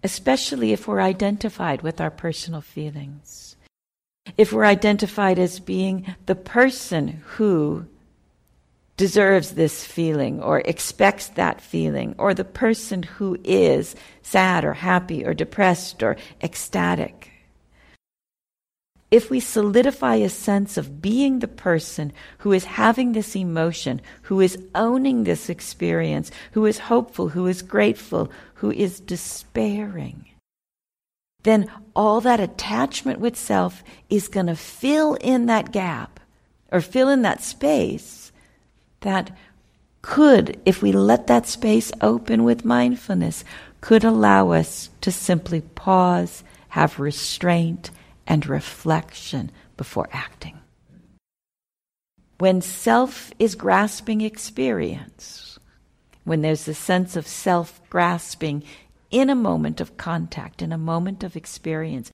especially 0.04 0.74
if 0.74 0.88
we're 0.88 1.00
identified 1.00 1.84
with 1.84 2.02
our 2.02 2.12
personal 2.12 2.62
feelings 2.62 3.52
if 4.38 4.54
we're 4.54 4.66
identified 4.66 5.40
as 5.40 5.60
being 5.60 6.16
the 6.26 6.36
person 6.36 7.22
who 7.26 7.86
deserves 8.98 9.52
this 9.52 9.84
feeling 9.84 10.42
or 10.42 10.60
expects 10.60 11.30
that 11.30 11.60
feeling, 11.60 12.14
or 12.18 12.34
the 12.34 12.44
person 12.44 13.02
who 13.02 13.38
is 13.44 13.96
sad 14.22 14.64
or 14.64 14.74
happy 14.74 15.26
or 15.26 15.34
depressed 15.34 16.04
or 16.04 16.18
ecstatic. 16.42 17.31
If 19.12 19.30
we 19.30 19.42
solidify 19.42 20.16
a 20.16 20.30
sense 20.30 20.78
of 20.78 21.02
being 21.02 21.40
the 21.40 21.48
person 21.48 22.14
who 22.40 22.54
is 22.54 22.64
having 22.64 23.12
this 23.12 23.36
emotion, 23.36 24.02
who 24.24 24.40
is 24.40 24.58
owning 24.74 25.26
this 25.26 25.50
experience, 25.50 26.32
who 26.54 26.66
is 26.66 26.80
hopeful, 26.80 27.30
who 27.30 27.46
is 27.46 27.62
grateful, 27.62 28.32
who 28.56 28.72
is 28.72 29.02
despairing, 29.02 30.26
then 31.44 31.70
all 31.94 32.22
that 32.22 32.40
attachment 32.40 33.20
with 33.20 33.36
self 33.36 33.84
is 34.10 34.30
going 34.30 34.46
to 34.48 34.56
fill 34.56 35.16
in 35.16 35.48
that 35.48 35.72
gap 35.72 36.20
or 36.72 36.80
fill 36.80 37.10
in 37.10 37.22
that 37.24 37.44
space 37.44 38.32
that 39.02 39.36
could, 40.02 40.60
if 40.66 40.82
we 40.82 40.92
let 40.92 41.28
that 41.28 41.48
space 41.48 41.92
open 42.02 42.44
with 42.44 42.64
mindfulness, 42.64 43.44
could 43.82 44.04
allow 44.04 44.52
us 44.52 44.90
to 45.02 45.12
simply 45.12 45.62
pause, 45.62 46.44
have 46.70 47.00
restraint, 47.00 47.92
and 48.32 48.48
reflection 48.48 49.52
before 49.76 50.08
acting. 50.14 50.58
When 52.38 52.62
self 52.62 53.30
is 53.38 53.56
grasping 53.56 54.22
experience, 54.22 55.60
when 56.24 56.42
there's 56.42 56.66
a 56.70 56.74
sense 56.74 57.18
of 57.18 57.28
self 57.28 57.82
grasping 57.90 58.64
in 59.12 59.30
a 59.30 59.36
moment 59.36 59.82
of 59.82 59.98
contact, 59.98 60.62
in 60.62 60.72
a 60.72 60.78
moment 60.78 61.26
of 61.26 61.36
experience, 61.36 62.10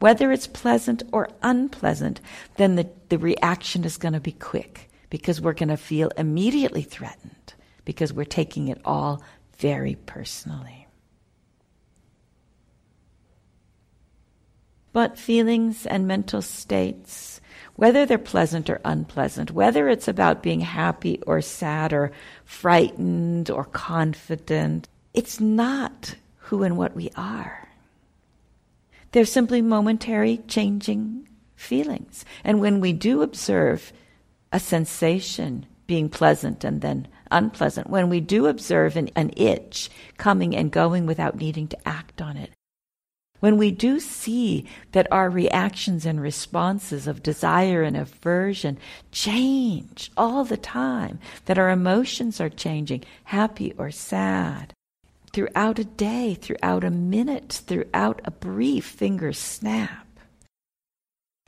whether 0.00 0.32
it's 0.32 0.48
pleasant 0.48 1.04
or 1.12 1.28
unpleasant, 1.42 2.20
then 2.56 2.74
the, 2.74 2.90
the 3.08 3.18
reaction 3.18 3.84
is 3.84 3.98
going 3.98 4.14
to 4.14 4.20
be 4.20 4.32
quick 4.32 4.90
because 5.10 5.40
we're 5.40 5.52
going 5.52 5.68
to 5.68 5.76
feel 5.76 6.10
immediately 6.18 6.82
threatened 6.82 7.54
because 7.84 8.12
we're 8.12 8.24
taking 8.24 8.66
it 8.66 8.80
all 8.84 9.22
very 9.58 9.94
personally. 10.06 10.85
But 14.96 15.18
feelings 15.18 15.84
and 15.84 16.08
mental 16.08 16.40
states, 16.40 17.42
whether 17.74 18.06
they're 18.06 18.16
pleasant 18.16 18.70
or 18.70 18.80
unpleasant, 18.82 19.50
whether 19.50 19.90
it's 19.90 20.08
about 20.08 20.42
being 20.42 20.60
happy 20.60 21.20
or 21.26 21.42
sad 21.42 21.92
or 21.92 22.12
frightened 22.46 23.50
or 23.50 23.66
confident, 23.66 24.88
it's 25.12 25.38
not 25.38 26.14
who 26.38 26.62
and 26.62 26.78
what 26.78 26.96
we 26.96 27.10
are. 27.14 27.68
They're 29.12 29.26
simply 29.26 29.60
momentary 29.60 30.38
changing 30.48 31.28
feelings. 31.56 32.24
And 32.42 32.62
when 32.62 32.80
we 32.80 32.94
do 32.94 33.20
observe 33.20 33.92
a 34.50 34.58
sensation 34.58 35.66
being 35.86 36.08
pleasant 36.08 36.64
and 36.64 36.80
then 36.80 37.06
unpleasant, 37.30 37.90
when 37.90 38.08
we 38.08 38.20
do 38.20 38.46
observe 38.46 38.96
an, 38.96 39.10
an 39.14 39.30
itch 39.36 39.90
coming 40.16 40.56
and 40.56 40.72
going 40.72 41.04
without 41.04 41.36
needing 41.36 41.68
to 41.68 41.86
act 41.86 42.22
on 42.22 42.38
it, 42.38 42.55
when 43.40 43.56
we 43.56 43.70
do 43.70 44.00
see 44.00 44.66
that 44.92 45.10
our 45.10 45.28
reactions 45.30 46.06
and 46.06 46.20
responses 46.20 47.06
of 47.06 47.22
desire 47.22 47.82
and 47.82 47.96
aversion 47.96 48.78
change 49.12 50.10
all 50.16 50.44
the 50.44 50.56
time, 50.56 51.18
that 51.44 51.58
our 51.58 51.70
emotions 51.70 52.40
are 52.40 52.48
changing, 52.48 53.04
happy 53.24 53.72
or 53.76 53.90
sad, 53.90 54.72
throughout 55.32 55.78
a 55.78 55.84
day, 55.84 56.34
throughout 56.34 56.84
a 56.84 56.90
minute, 56.90 57.62
throughout 57.66 58.20
a 58.24 58.30
brief 58.30 58.86
finger 58.86 59.32
snap, 59.32 60.06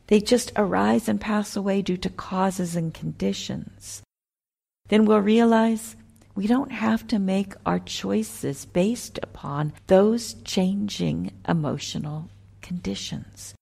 they 0.08 0.20
just 0.20 0.52
arise 0.56 1.08
and 1.08 1.20
pass 1.20 1.54
away 1.54 1.82
due 1.82 1.96
to 1.98 2.10
causes 2.10 2.76
and 2.76 2.92
conditions, 2.92 4.02
then 4.88 5.04
we'll 5.04 5.20
realize 5.20 5.96
we 6.38 6.46
don't 6.46 6.70
have 6.70 7.04
to 7.04 7.18
make 7.18 7.52
our 7.66 7.80
choices 7.80 8.64
based 8.64 9.18
upon 9.24 9.72
those 9.88 10.34
changing 10.44 11.32
emotional 11.48 12.30
conditions. 12.62 13.56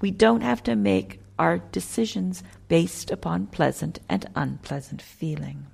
We 0.00 0.12
don't 0.12 0.42
have 0.42 0.62
to 0.62 0.76
make 0.76 1.18
our 1.40 1.58
decisions 1.58 2.44
based 2.68 3.10
upon 3.10 3.48
pleasant 3.48 3.98
and 4.08 4.24
unpleasant 4.36 5.02
feeling. 5.02 5.66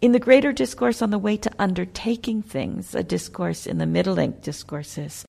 In 0.00 0.12
the 0.12 0.20
greater 0.20 0.52
discourse 0.52 1.02
on 1.02 1.10
the 1.10 1.18
way 1.18 1.36
to 1.38 1.50
undertaking 1.58 2.42
things, 2.42 2.94
a 2.94 3.02
discourse 3.02 3.66
in 3.66 3.78
the 3.78 3.86
Middle 3.86 4.14
Length 4.14 4.42
discourses, 4.42 5.26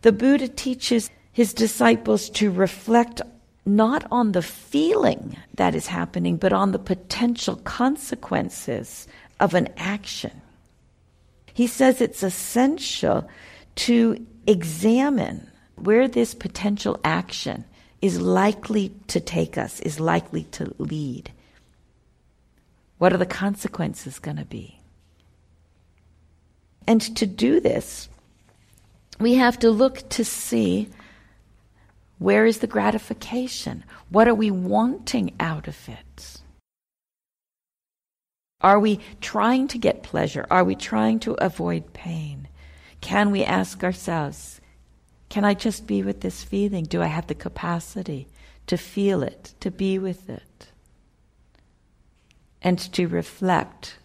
the 0.00 0.12
Buddha 0.12 0.48
teaches 0.48 1.10
his 1.30 1.52
disciples 1.52 2.30
to 2.30 2.50
reflect 2.50 3.20
not 3.66 4.06
on 4.12 4.32
the 4.32 4.42
feeling 4.42 5.36
that 5.54 5.74
is 5.74 5.88
happening, 5.88 6.36
but 6.36 6.52
on 6.52 6.70
the 6.70 6.78
potential 6.78 7.56
consequences 7.56 9.08
of 9.40 9.54
an 9.54 9.68
action. 9.76 10.40
He 11.52 11.66
says 11.66 12.00
it's 12.00 12.22
essential 12.22 13.28
to 13.76 14.24
examine 14.46 15.50
where 15.74 16.06
this 16.06 16.34
potential 16.34 17.00
action 17.04 17.64
is 18.00 18.20
likely 18.20 18.94
to 19.08 19.20
take 19.20 19.58
us, 19.58 19.80
is 19.80 19.98
likely 19.98 20.44
to 20.44 20.72
lead. 20.78 21.32
What 22.98 23.12
are 23.12 23.18
the 23.18 23.26
consequences 23.26 24.18
going 24.18 24.36
to 24.36 24.44
be? 24.44 24.80
And 26.86 27.00
to 27.16 27.26
do 27.26 27.58
this, 27.58 28.08
we 29.18 29.34
have 29.34 29.58
to 29.58 29.70
look 29.70 30.08
to 30.10 30.24
see 30.24 30.88
where 32.18 32.46
is 32.46 32.58
the 32.58 32.66
gratification? 32.66 33.84
What 34.08 34.28
are 34.28 34.34
we 34.34 34.50
wanting 34.50 35.34
out 35.38 35.68
of 35.68 35.88
it? 35.88 36.40
Are 38.60 38.80
we 38.80 39.00
trying 39.20 39.68
to 39.68 39.78
get 39.78 40.02
pleasure? 40.02 40.46
Are 40.50 40.64
we 40.64 40.74
trying 40.74 41.20
to 41.20 41.32
avoid 41.34 41.92
pain? 41.92 42.48
Can 43.00 43.30
we 43.30 43.44
ask 43.44 43.84
ourselves, 43.84 44.60
can 45.28 45.44
I 45.44 45.54
just 45.54 45.86
be 45.86 46.02
with 46.02 46.22
this 46.22 46.42
feeling? 46.42 46.84
Do 46.84 47.02
I 47.02 47.06
have 47.06 47.26
the 47.26 47.34
capacity 47.34 48.28
to 48.66 48.76
feel 48.76 49.22
it, 49.22 49.54
to 49.60 49.70
be 49.70 49.98
with 49.98 50.30
it? 50.30 50.68
And 52.62 52.78
to 52.94 53.06
reflect 53.06 53.98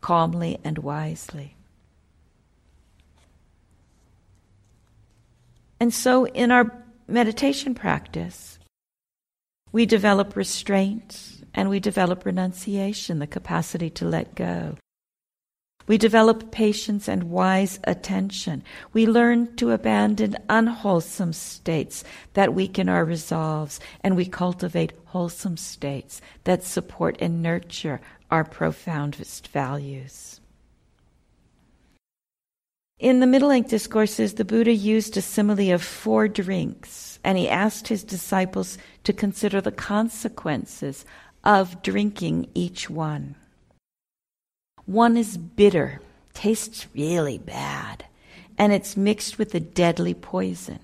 calmly 0.00 0.58
and 0.62 0.78
wisely. 0.78 1.56
And 5.80 5.92
so, 5.92 6.26
in 6.26 6.50
our 6.50 6.72
meditation 7.08 7.74
practice, 7.74 8.58
we 9.72 9.86
develop 9.86 10.36
restraint 10.36 11.42
and 11.54 11.68
we 11.68 11.80
develop 11.80 12.24
renunciation, 12.24 13.18
the 13.18 13.26
capacity 13.26 13.90
to 13.90 14.04
let 14.04 14.34
go. 14.34 14.76
We 15.86 15.96
develop 15.96 16.50
patience 16.50 17.08
and 17.08 17.30
wise 17.30 17.80
attention. 17.84 18.62
We 18.92 19.06
learn 19.06 19.56
to 19.56 19.70
abandon 19.70 20.36
unwholesome 20.50 21.32
states 21.32 22.04
that 22.34 22.52
weaken 22.52 22.90
our 22.90 23.06
resolves, 23.06 23.80
and 24.02 24.14
we 24.14 24.26
cultivate 24.26 24.92
wholesome 25.06 25.56
states 25.56 26.20
that 26.44 26.62
support 26.62 27.16
and 27.20 27.42
nurture 27.42 28.02
our 28.30 28.44
profoundest 28.44 29.48
values. 29.48 30.37
In 32.98 33.20
the 33.20 33.28
Middle 33.28 33.50
Length 33.50 33.70
Discourses, 33.70 34.34
the 34.34 34.44
Buddha 34.44 34.72
used 34.72 35.16
a 35.16 35.22
simile 35.22 35.72
of 35.72 35.84
four 35.84 36.26
drinks, 36.26 37.20
and 37.22 37.38
he 37.38 37.48
asked 37.48 37.86
his 37.86 38.02
disciples 38.02 38.76
to 39.04 39.12
consider 39.12 39.60
the 39.60 39.70
consequences 39.70 41.04
of 41.44 41.80
drinking 41.82 42.48
each 42.54 42.90
one. 42.90 43.36
One 44.86 45.16
is 45.16 45.36
bitter, 45.36 46.00
tastes 46.34 46.88
really 46.92 47.38
bad, 47.38 48.04
and 48.58 48.72
it's 48.72 48.96
mixed 48.96 49.38
with 49.38 49.54
a 49.54 49.60
deadly 49.60 50.14
poison. 50.14 50.80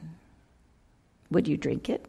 Would 1.32 1.48
you 1.48 1.56
drink 1.56 1.90
it? 1.90 2.06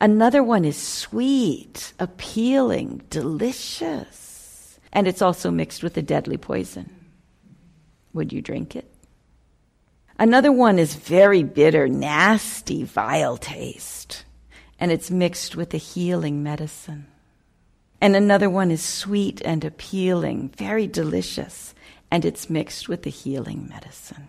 Another 0.00 0.42
one 0.42 0.64
is 0.64 0.76
sweet, 0.76 1.92
appealing, 2.00 3.02
delicious, 3.08 4.80
and 4.92 5.06
it's 5.06 5.22
also 5.22 5.52
mixed 5.52 5.84
with 5.84 5.96
a 5.96 6.02
deadly 6.02 6.36
poison. 6.36 7.03
Would 8.14 8.32
you 8.32 8.40
drink 8.40 8.74
it? 8.74 8.90
Another 10.18 10.52
one 10.52 10.78
is 10.78 10.94
very 10.94 11.42
bitter, 11.42 11.88
nasty, 11.88 12.84
vile 12.84 13.36
taste, 13.36 14.24
and 14.78 14.92
it's 14.92 15.10
mixed 15.10 15.56
with 15.56 15.74
a 15.74 15.78
healing 15.78 16.42
medicine. 16.42 17.08
And 18.00 18.14
another 18.14 18.48
one 18.48 18.70
is 18.70 18.82
sweet 18.82 19.42
and 19.44 19.64
appealing, 19.64 20.50
very 20.56 20.86
delicious, 20.86 21.74
and 22.10 22.24
it's 22.24 22.48
mixed 22.48 22.88
with 22.88 23.02
the 23.02 23.10
healing 23.10 23.66
medicine. 23.68 24.28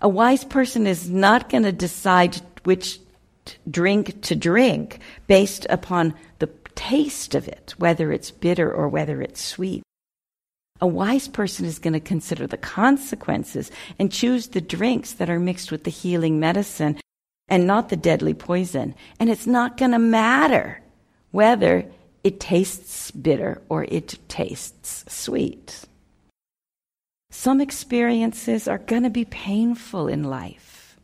A 0.00 0.08
wise 0.08 0.44
person 0.44 0.86
is 0.86 1.10
not 1.10 1.48
going 1.48 1.64
to 1.64 1.72
decide 1.72 2.40
which 2.62 3.00
drink 3.68 4.22
to 4.22 4.36
drink 4.36 5.00
based 5.26 5.66
upon 5.68 6.14
the 6.38 6.48
taste 6.76 7.34
of 7.34 7.48
it, 7.48 7.74
whether 7.78 8.12
it's 8.12 8.30
bitter 8.30 8.72
or 8.72 8.88
whether 8.88 9.20
it's 9.20 9.42
sweet. 9.42 9.82
A 10.80 10.86
wise 10.86 11.26
person 11.26 11.64
is 11.64 11.78
going 11.78 11.94
to 11.94 12.00
consider 12.00 12.46
the 12.46 12.56
consequences 12.56 13.70
and 13.98 14.12
choose 14.12 14.48
the 14.48 14.60
drinks 14.60 15.12
that 15.14 15.28
are 15.28 15.40
mixed 15.40 15.72
with 15.72 15.84
the 15.84 15.90
healing 15.90 16.38
medicine 16.38 17.00
and 17.48 17.66
not 17.66 17.88
the 17.88 17.96
deadly 17.96 18.34
poison. 18.34 18.94
And 19.18 19.28
it's 19.28 19.46
not 19.46 19.76
going 19.76 19.90
to 19.90 19.98
matter 19.98 20.80
whether 21.32 21.84
it 22.22 22.40
tastes 22.40 23.10
bitter 23.10 23.60
or 23.68 23.84
it 23.84 24.18
tastes 24.28 25.04
sweet. 25.08 25.84
Some 27.30 27.60
experiences 27.60 28.68
are 28.68 28.78
going 28.78 29.02
to 29.02 29.10
be 29.10 29.24
painful 29.24 30.08
in 30.08 30.24
life. 30.24 30.96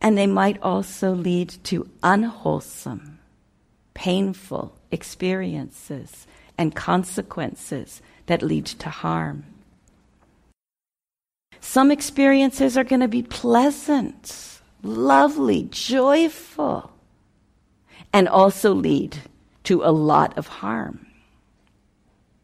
And 0.00 0.16
they 0.16 0.26
might 0.26 0.62
also 0.62 1.12
lead 1.12 1.48
to 1.64 1.88
unwholesome, 2.02 3.18
painful 3.94 4.77
experiences 4.90 6.26
and 6.56 6.74
consequences 6.74 8.02
that 8.26 8.42
lead 8.42 8.66
to 8.66 8.90
harm. 8.90 9.44
Some 11.60 11.90
experiences 11.90 12.76
are 12.76 12.84
going 12.84 13.00
to 13.00 13.08
be 13.08 13.22
pleasant, 13.22 14.60
lovely, 14.82 15.68
joyful, 15.70 16.92
and 18.12 18.28
also 18.28 18.72
lead 18.72 19.18
to 19.64 19.82
a 19.82 19.92
lot 19.92 20.36
of 20.38 20.46
harm. 20.46 21.06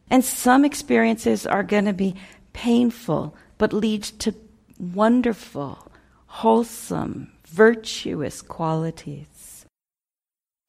And 0.09 0.23
some 0.23 0.63
experiences 0.63 1.47
are 1.47 1.63
going 1.63 1.85
to 1.85 1.93
be 1.93 2.15
painful, 2.53 3.35
but 3.57 3.73
lead 3.73 4.03
to 4.03 4.35
wonderful, 4.79 5.91
wholesome, 6.27 7.31
virtuous 7.47 8.41
qualities. 8.41 9.34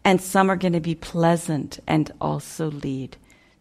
And 0.06 0.22
some 0.22 0.50
are 0.50 0.56
going 0.56 0.74
to 0.74 0.80
be 0.80 0.94
pleasant 0.94 1.80
and 1.84 2.12
also 2.20 2.70
lead 2.70 3.16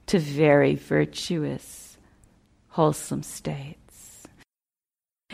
to 0.05 0.19
very 0.19 0.75
virtuous, 0.75 1.97
wholesome 2.69 3.23
states. 3.23 4.27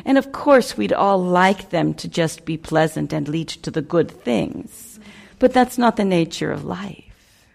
And 0.05 0.18
of 0.18 0.32
course, 0.32 0.78
we'd 0.78 0.93
all 0.93 1.22
like 1.22 1.70
them 1.70 1.93
to 1.95 2.07
just 2.07 2.45
be 2.45 2.55
pleasant 2.55 3.12
and 3.12 3.28
lead 3.28 3.49
to 3.49 3.70
the 3.70 3.82
good 3.82 4.09
things. 4.09 5.01
But 5.38 5.51
that's 5.51 5.78
not 5.78 5.97
the 5.97 6.05
nature 6.05 6.49
of 6.49 6.64
life. 6.64 7.45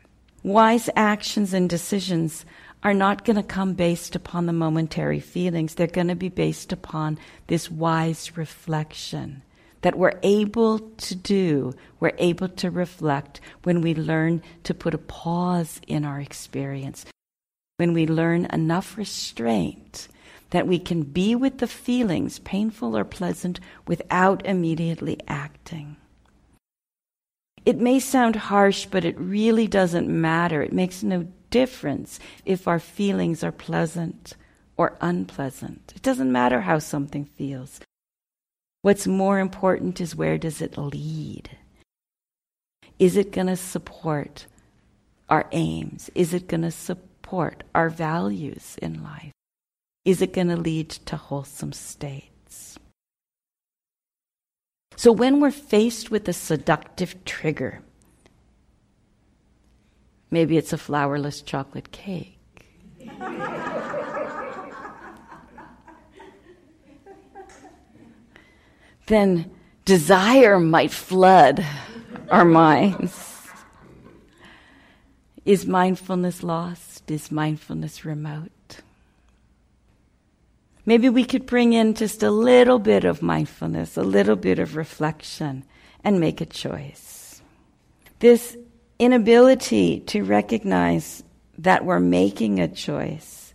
Wise 0.43 0.91
actions 0.95 1.55
and 1.55 1.67
decisions 1.67 2.45
are 2.83 2.93
not 2.93 3.25
going 3.25 3.37
to 3.37 3.43
come 3.43 3.73
based 3.73 4.15
upon 4.15 4.45
the 4.45 4.53
momentary 4.53 5.21
feelings. 5.21 5.77
They're 5.77 5.87
going 5.87 6.09
to 6.09 6.15
be 6.15 6.29
based 6.29 6.75
upon 6.75 7.19
this 7.47 7.71
wise 7.71 8.37
reflection 8.37 9.41
that 9.87 9.97
we're 9.97 10.19
able 10.25 10.81
to 10.81 11.15
do, 11.15 11.73
we're 12.01 12.11
able 12.19 12.49
to 12.49 12.73
reflect 12.73 13.41
when 13.63 13.81
we 13.81 13.95
learn 13.95 14.43
to 14.65 14.75
put 14.75 14.95
a 14.95 14.99
pause 14.99 15.81
in 15.87 16.05
our 16.05 16.21
experience, 16.21 17.07
when 17.77 17.93
we 17.93 18.05
learn 18.05 18.47
enough 18.47 18.99
restraint 18.99 20.09
that 20.51 20.67
we 20.67 20.81
can 20.81 21.05
be 21.05 21.37
with 21.37 21.59
the 21.59 21.69
feelings, 21.69 22.41
painful 22.41 22.97
or 22.97 23.05
pleasant, 23.05 23.61
without 23.87 24.45
immediately 24.45 25.21
acting. 25.29 25.97
It 27.65 27.79
may 27.79 28.01
sound 28.01 28.35
harsh, 28.35 28.87
but 28.87 29.05
it 29.05 29.17
really 29.21 29.69
doesn't 29.69 30.09
matter. 30.09 30.63
It 30.63 30.73
makes 30.73 31.05
no 31.05 31.29
difference 31.51 32.19
if 32.45 32.67
our 32.67 32.81
feelings 32.81 33.45
are 33.45 33.53
pleasant 33.53 34.35
or 34.77 34.99
unpleasant. 35.01 35.93
It 35.95 36.03
doesn't 36.03 36.33
matter 36.33 36.63
how 36.63 36.81
something 36.81 37.25
feels. 37.25 37.79
What's 38.87 39.09
more 39.09 39.41
important 39.41 40.01
is 40.01 40.15
where 40.15 40.39
does 40.39 40.63
it 40.63 40.79
lead? 40.79 41.51
Is 43.01 43.17
it 43.17 43.33
going 43.33 43.49
to 43.49 43.57
support 43.57 44.47
our 45.29 45.49
aims? 45.51 46.09
Is 46.15 46.33
it 46.33 46.47
going 46.47 46.63
to 46.63 46.71
support 46.71 47.65
our 47.75 47.91
values 47.91 48.77
in 48.81 49.03
life? 49.03 49.33
Is 50.05 50.23
it 50.23 50.33
going 50.33 50.51
to 50.51 50.57
lead 50.57 50.91
to 50.91 51.17
wholesome 51.17 51.73
states? 51.73 52.79
So 54.95 55.11
when 55.11 55.41
we're 55.41 55.51
faced 55.51 56.13
with 56.13 56.29
a 56.29 56.33
seductive 56.33 57.25
trigger, 57.25 57.83
maybe 60.31 60.57
it's 60.57 60.73
a 60.73 60.77
flourless 60.79 61.45
chocolate 61.45 61.91
cake. 61.91 62.39
then 69.07 69.51
desire 69.85 70.59
might 70.59 70.91
flood 70.91 71.65
our 72.31 72.45
minds. 72.45 73.49
Is 75.45 75.67
mindfulness 75.67 76.43
lost? 76.43 77.11
Is 77.11 77.31
mindfulness 77.31 78.05
remote? 78.05 78.51
Maybe 80.85 81.09
we 81.09 81.25
could 81.25 81.47
bring 81.47 81.73
in 81.73 81.95
just 81.95 82.23
a 82.23 82.31
little 82.31 82.79
bit 82.79 83.05
of 83.05 83.23
mindfulness, 83.23 83.97
a 83.97 84.03
little 84.03 84.37
bit 84.37 84.59
of 84.59 84.77
reflection, 84.77 85.65
and 86.05 86.21
make 86.21 86.41
a 86.41 86.47
choice. 86.47 87.43
This 88.21 88.57
inability 88.99 90.01
to 90.01 90.23
recognize 90.23 91.23
that 91.59 91.85
we're 91.85 92.01
making 92.01 92.61
a 92.61 92.69
choice 92.69 93.46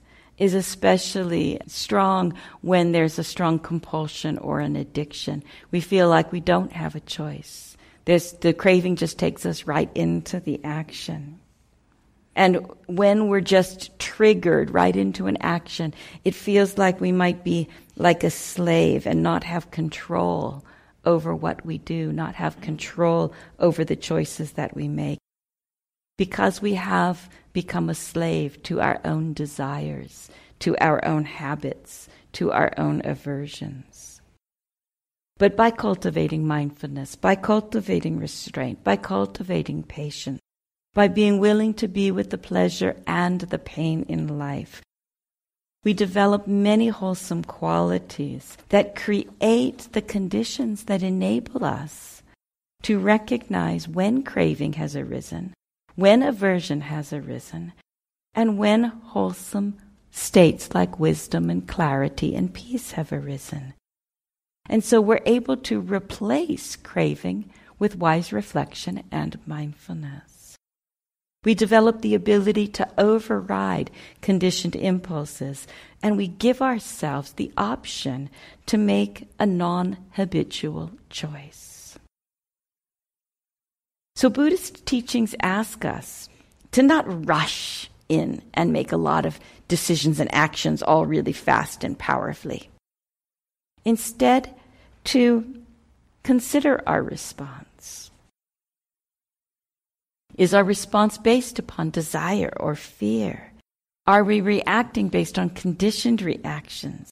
is 0.41 0.55
especially 0.55 1.59
strong 1.67 2.33
when 2.61 2.93
there's 2.93 3.19
a 3.19 3.23
strong 3.23 3.59
compulsion 3.59 4.39
or 4.39 4.59
an 4.59 4.75
addiction. 4.75 5.43
We 5.69 5.81
feel 5.81 6.09
like 6.09 6.31
we 6.31 6.39
don't 6.39 6.71
have 6.71 6.95
a 6.95 6.99
choice. 6.99 7.77
There's, 8.05 8.33
the 8.33 8.51
craving 8.51 8.95
just 8.95 9.19
takes 9.19 9.45
us 9.45 9.67
right 9.67 9.91
into 9.93 10.39
the 10.39 10.59
action. 10.63 11.39
And 12.35 12.65
when 12.87 13.27
we're 13.27 13.41
just 13.41 13.99
triggered 13.99 14.71
right 14.71 14.95
into 14.95 15.27
an 15.27 15.37
action, 15.41 15.93
it 16.25 16.33
feels 16.33 16.75
like 16.75 16.99
we 16.99 17.11
might 17.11 17.43
be 17.43 17.67
like 17.95 18.23
a 18.23 18.31
slave 18.31 19.05
and 19.05 19.21
not 19.21 19.43
have 19.43 19.69
control 19.69 20.65
over 21.05 21.35
what 21.35 21.63
we 21.63 21.77
do, 21.77 22.11
not 22.11 22.33
have 22.33 22.59
control 22.61 23.31
over 23.59 23.85
the 23.85 23.95
choices 23.95 24.53
that 24.53 24.75
we 24.75 24.87
make. 24.87 25.20
Because 26.21 26.61
we 26.61 26.75
have 26.75 27.31
become 27.51 27.89
a 27.89 27.95
slave 27.95 28.61
to 28.69 28.79
our 28.79 29.01
own 29.03 29.33
desires, 29.33 30.29
to 30.59 30.77
our 30.77 31.03
own 31.03 31.25
habits, 31.25 32.07
to 32.33 32.51
our 32.51 32.71
own 32.77 33.01
aversions. 33.03 34.21
But 35.39 35.57
by 35.57 35.71
cultivating 35.71 36.45
mindfulness, 36.45 37.15
by 37.15 37.33
cultivating 37.33 38.19
restraint, 38.19 38.83
by 38.83 38.97
cultivating 38.97 39.81
patience, 39.81 40.39
by 40.93 41.07
being 41.07 41.39
willing 41.39 41.73
to 41.73 41.87
be 41.87 42.11
with 42.11 42.29
the 42.29 42.37
pleasure 42.37 42.97
and 43.07 43.41
the 43.41 43.57
pain 43.57 44.05
in 44.07 44.37
life, 44.37 44.83
we 45.83 45.91
develop 45.91 46.45
many 46.45 46.89
wholesome 46.89 47.43
qualities 47.43 48.59
that 48.69 48.95
create 48.95 49.87
the 49.93 50.03
conditions 50.03 50.83
that 50.83 51.01
enable 51.01 51.65
us 51.65 52.21
to 52.83 52.99
recognize 52.99 53.87
when 53.87 54.21
craving 54.21 54.73
has 54.73 54.95
arisen 54.95 55.55
when 55.95 56.23
aversion 56.23 56.81
has 56.81 57.11
arisen, 57.13 57.73
and 58.33 58.57
when 58.57 58.83
wholesome 58.83 59.77
states 60.11 60.73
like 60.73 60.99
wisdom 60.99 61.49
and 61.49 61.67
clarity 61.67 62.35
and 62.35 62.53
peace 62.53 62.91
have 62.91 63.11
arisen. 63.11 63.73
And 64.69 64.83
so 64.83 65.01
we're 65.01 65.21
able 65.25 65.57
to 65.57 65.79
replace 65.79 66.75
craving 66.75 67.51
with 67.79 67.97
wise 67.97 68.31
reflection 68.31 69.03
and 69.11 69.39
mindfulness. 69.45 70.55
We 71.43 71.55
develop 71.55 72.01
the 72.01 72.13
ability 72.13 72.67
to 72.67 72.87
override 72.99 73.89
conditioned 74.21 74.75
impulses, 74.75 75.65
and 76.03 76.15
we 76.15 76.27
give 76.27 76.61
ourselves 76.61 77.33
the 77.33 77.51
option 77.57 78.29
to 78.67 78.77
make 78.77 79.27
a 79.39 79.47
non 79.47 79.97
habitual 80.11 80.91
choice. 81.09 81.70
So 84.21 84.29
Buddhist 84.29 84.85
teachings 84.85 85.33
ask 85.41 85.83
us 85.83 86.29
to 86.73 86.83
not 86.83 87.25
rush 87.25 87.89
in 88.07 88.43
and 88.53 88.71
make 88.71 88.91
a 88.91 88.95
lot 89.11 89.25
of 89.25 89.39
decisions 89.67 90.19
and 90.19 90.31
actions 90.31 90.83
all 90.83 91.07
really 91.07 91.33
fast 91.33 91.83
and 91.83 91.97
powerfully. 91.97 92.69
Instead, 93.83 94.53
to 95.05 95.63
consider 96.21 96.83
our 96.85 97.01
response. 97.01 98.11
Is 100.37 100.53
our 100.53 100.63
response 100.63 101.17
based 101.17 101.57
upon 101.57 101.89
desire 101.89 102.53
or 102.57 102.75
fear? 102.75 103.51
Are 104.05 104.23
we 104.23 104.39
reacting 104.39 105.09
based 105.09 105.39
on 105.39 105.49
conditioned 105.49 106.21
reactions? 106.21 107.09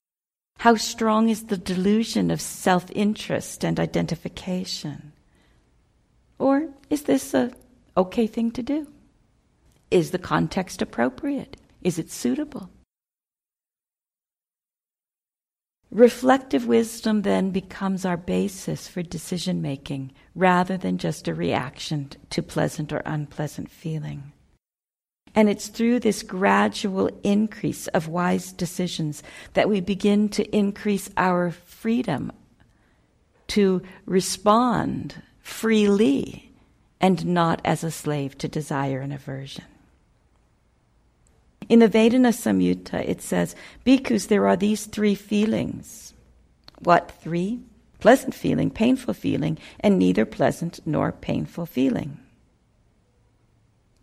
How 0.60 0.76
strong 0.76 1.30
is 1.30 1.46
the 1.46 1.58
delusion 1.58 2.30
of 2.30 2.40
self 2.40 2.86
interest 2.94 3.66
and 3.66 3.80
identification? 3.80 5.14
Or 6.40 6.70
is 6.90 7.04
this 7.04 7.34
a 7.34 7.52
okay 7.98 8.26
thing 8.26 8.52
to 8.52 8.64
do? 8.64 8.88
Is 9.92 10.12
the 10.12 10.20
context 10.20 10.82
appropriate? 10.82 11.58
Is 11.84 12.00
it 12.00 12.10
suitable? 12.10 12.70
Reflective 15.92 16.68
wisdom 16.68 17.24
then 17.24 17.50
becomes 17.50 18.06
our 18.06 18.18
basis 18.18 18.88
for 18.88 19.02
decision 19.02 19.62
making 19.62 20.12
rather 20.36 20.78
than 20.78 21.00
just 21.00 21.28
a 21.28 21.34
reaction 21.34 22.12
to 22.30 22.44
pleasant 22.44 22.94
or 22.94 23.02
unpleasant 23.06 23.72
feeling. 23.72 24.32
And 25.34 25.50
it's 25.50 25.68
through 25.68 26.00
this 26.00 26.22
gradual 26.22 27.10
increase 27.24 27.88
of 27.88 28.08
wise 28.08 28.52
decisions 28.52 29.24
that 29.54 29.68
we 29.68 29.82
begin 29.82 30.30
to 30.30 30.56
increase 30.56 31.10
our 31.18 31.52
freedom 31.52 32.32
to 33.48 33.82
respond 34.06 35.16
freely 35.50 36.52
and 37.02 37.26
not 37.26 37.62
as 37.66 37.84
a 37.84 37.92
slave 37.92 38.38
to 38.38 38.48
desire 38.48 39.00
and 39.00 39.14
aversion. 39.14 39.66
In 41.68 41.80
the 41.80 41.88
Vedana 41.88 42.34
Samyutta, 42.34 43.08
it 43.08 43.22
says, 43.22 43.56
Bhikkhus, 43.86 44.28
there 44.28 44.48
are 44.48 44.56
these 44.56 44.86
three 44.86 45.16
feelings. 45.16 46.14
What 46.80 47.12
three? 47.22 47.60
pleasant 48.00 48.34
feeling, 48.34 48.70
painful 48.70 49.14
feeling, 49.14 49.58
and 49.82 50.00
neither 50.00 50.26
pleasant 50.26 50.80
nor 50.86 51.12
painful 51.12 51.66
feeling. 51.66 52.18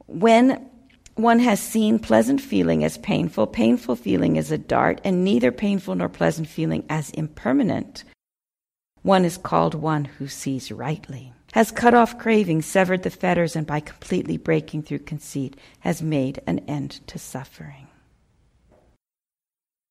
When 0.07 0.69
one 1.15 1.39
has 1.41 1.61
seen 1.61 1.99
pleasant 1.99 2.41
feeling 2.41 2.85
as 2.85 2.99
painful, 2.99 3.47
painful 3.47 3.97
feeling 3.97 4.37
as 4.39 4.51
a 4.51 4.59
dart, 4.59 5.01
and 5.03 5.25
neither 5.25 5.51
painful 5.51 5.95
nor 5.95 6.09
pleasant 6.09 6.47
feeling 6.47 6.85
as 6.91 7.11
impermanent, 7.11 8.05
one 9.07 9.25
is 9.25 9.39
called 9.39 9.73
one 9.73 10.05
who 10.05 10.27
sees 10.27 10.73
rightly, 10.73 11.33
has 11.53 11.71
cut 11.71 11.95
off 11.95 12.19
craving, 12.19 12.61
severed 12.61 13.05
the 13.05 13.11
fetters, 13.11 13.55
and 13.55 13.65
by 13.65 13.79
completely 13.79 14.37
breaking 14.37 14.83
through 14.83 14.99
conceit, 14.99 15.57
has 15.79 16.03
made 16.03 16.43
an 16.45 16.59
end 16.67 16.91
to 17.07 17.17
suffering. 17.17 17.87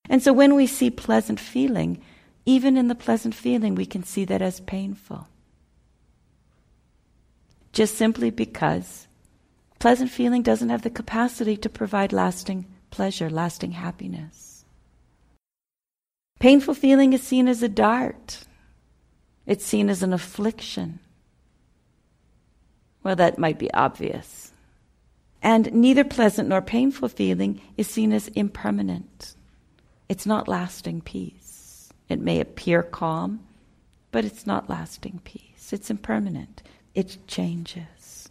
And 0.10 0.22
so 0.22 0.34
when 0.34 0.54
we 0.54 0.68
see 0.68 0.92
pleasant 0.92 1.40
feeling, 1.40 2.02
even 2.46 2.76
in 2.76 2.90
the 2.90 2.94
pleasant 2.94 3.34
feeling, 3.34 3.74
we 3.74 3.86
can 3.86 4.04
see 4.04 4.26
that 4.26 4.42
as 4.42 4.60
painful. 4.60 5.30
Just 7.72 7.96
simply 7.96 8.30
because 8.30 9.08
pleasant 9.80 10.12
feeling 10.12 10.42
doesn't 10.42 10.70
have 10.70 10.82
the 10.82 10.90
capacity 10.90 11.56
to 11.58 11.70
provide 11.70 12.12
lasting 12.12 12.66
pleasure, 12.92 13.30
lasting 13.30 13.72
happiness. 13.72 14.66
Painful 16.40 16.74
feeling 16.74 17.14
is 17.14 17.24
seen 17.24 17.48
as 17.48 17.64
a 17.64 17.70
dart, 17.70 18.45
it's 19.46 19.66
seen 19.66 19.90
as 19.90 20.04
an 20.04 20.14
affliction. 20.14 21.00
Well, 23.04 23.16
that 23.16 23.38
might 23.38 23.60
be 23.60 23.72
obvious. 23.74 24.52
And 25.42 25.72
neither 25.74 26.04
pleasant 26.04 26.50
nor 26.50 26.62
painful 26.62 27.10
feeling 27.10 27.62
is 27.78 27.88
seen 27.88 28.12
as 28.12 28.30
impermanent. 28.30 29.36
It's 30.10 30.26
not 30.26 30.48
lasting 30.48 31.02
peace. 31.02 31.90
It 32.10 32.20
may 32.20 32.40
appear 32.40 32.82
calm, 32.82 33.42
but 34.12 34.26
it's 34.26 34.48
not 34.48 34.70
lasting 34.70 35.22
peace. 35.24 35.72
It's 35.72 35.90
impermanent. 35.90 36.64
It 36.96 37.18
changes. 37.28 38.30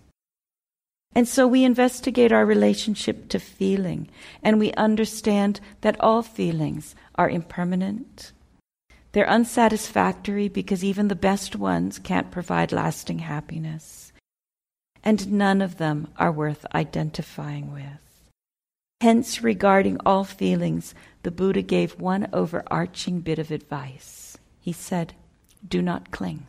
And 1.14 1.28
so 1.28 1.46
we 1.46 1.62
investigate 1.62 2.32
our 2.32 2.44
relationship 2.44 3.28
to 3.28 3.38
feeling, 3.38 4.08
and 4.42 4.58
we 4.58 4.72
understand 4.72 5.60
that 5.82 6.00
all 6.00 6.22
feelings 6.22 6.96
are 7.14 7.30
impermanent. 7.30 8.32
They're 9.14 9.30
unsatisfactory 9.30 10.48
because 10.48 10.82
even 10.82 11.06
the 11.06 11.14
best 11.14 11.54
ones 11.54 12.00
can't 12.00 12.32
provide 12.32 12.72
lasting 12.72 13.20
happiness. 13.20 14.12
And 15.04 15.30
none 15.30 15.62
of 15.62 15.78
them 15.78 16.08
are 16.16 16.32
worth 16.32 16.66
identifying 16.74 17.72
with. 17.72 18.32
Hence, 19.00 19.40
regarding 19.40 19.98
all 20.04 20.24
feelings, 20.24 20.96
the 21.22 21.30
Buddha 21.30 21.62
gave 21.62 22.00
one 22.00 22.28
overarching 22.32 23.20
bit 23.20 23.38
of 23.38 23.52
advice. 23.52 24.36
He 24.60 24.72
said, 24.72 25.14
Do 25.66 25.80
not 25.80 26.10
cling. 26.10 26.48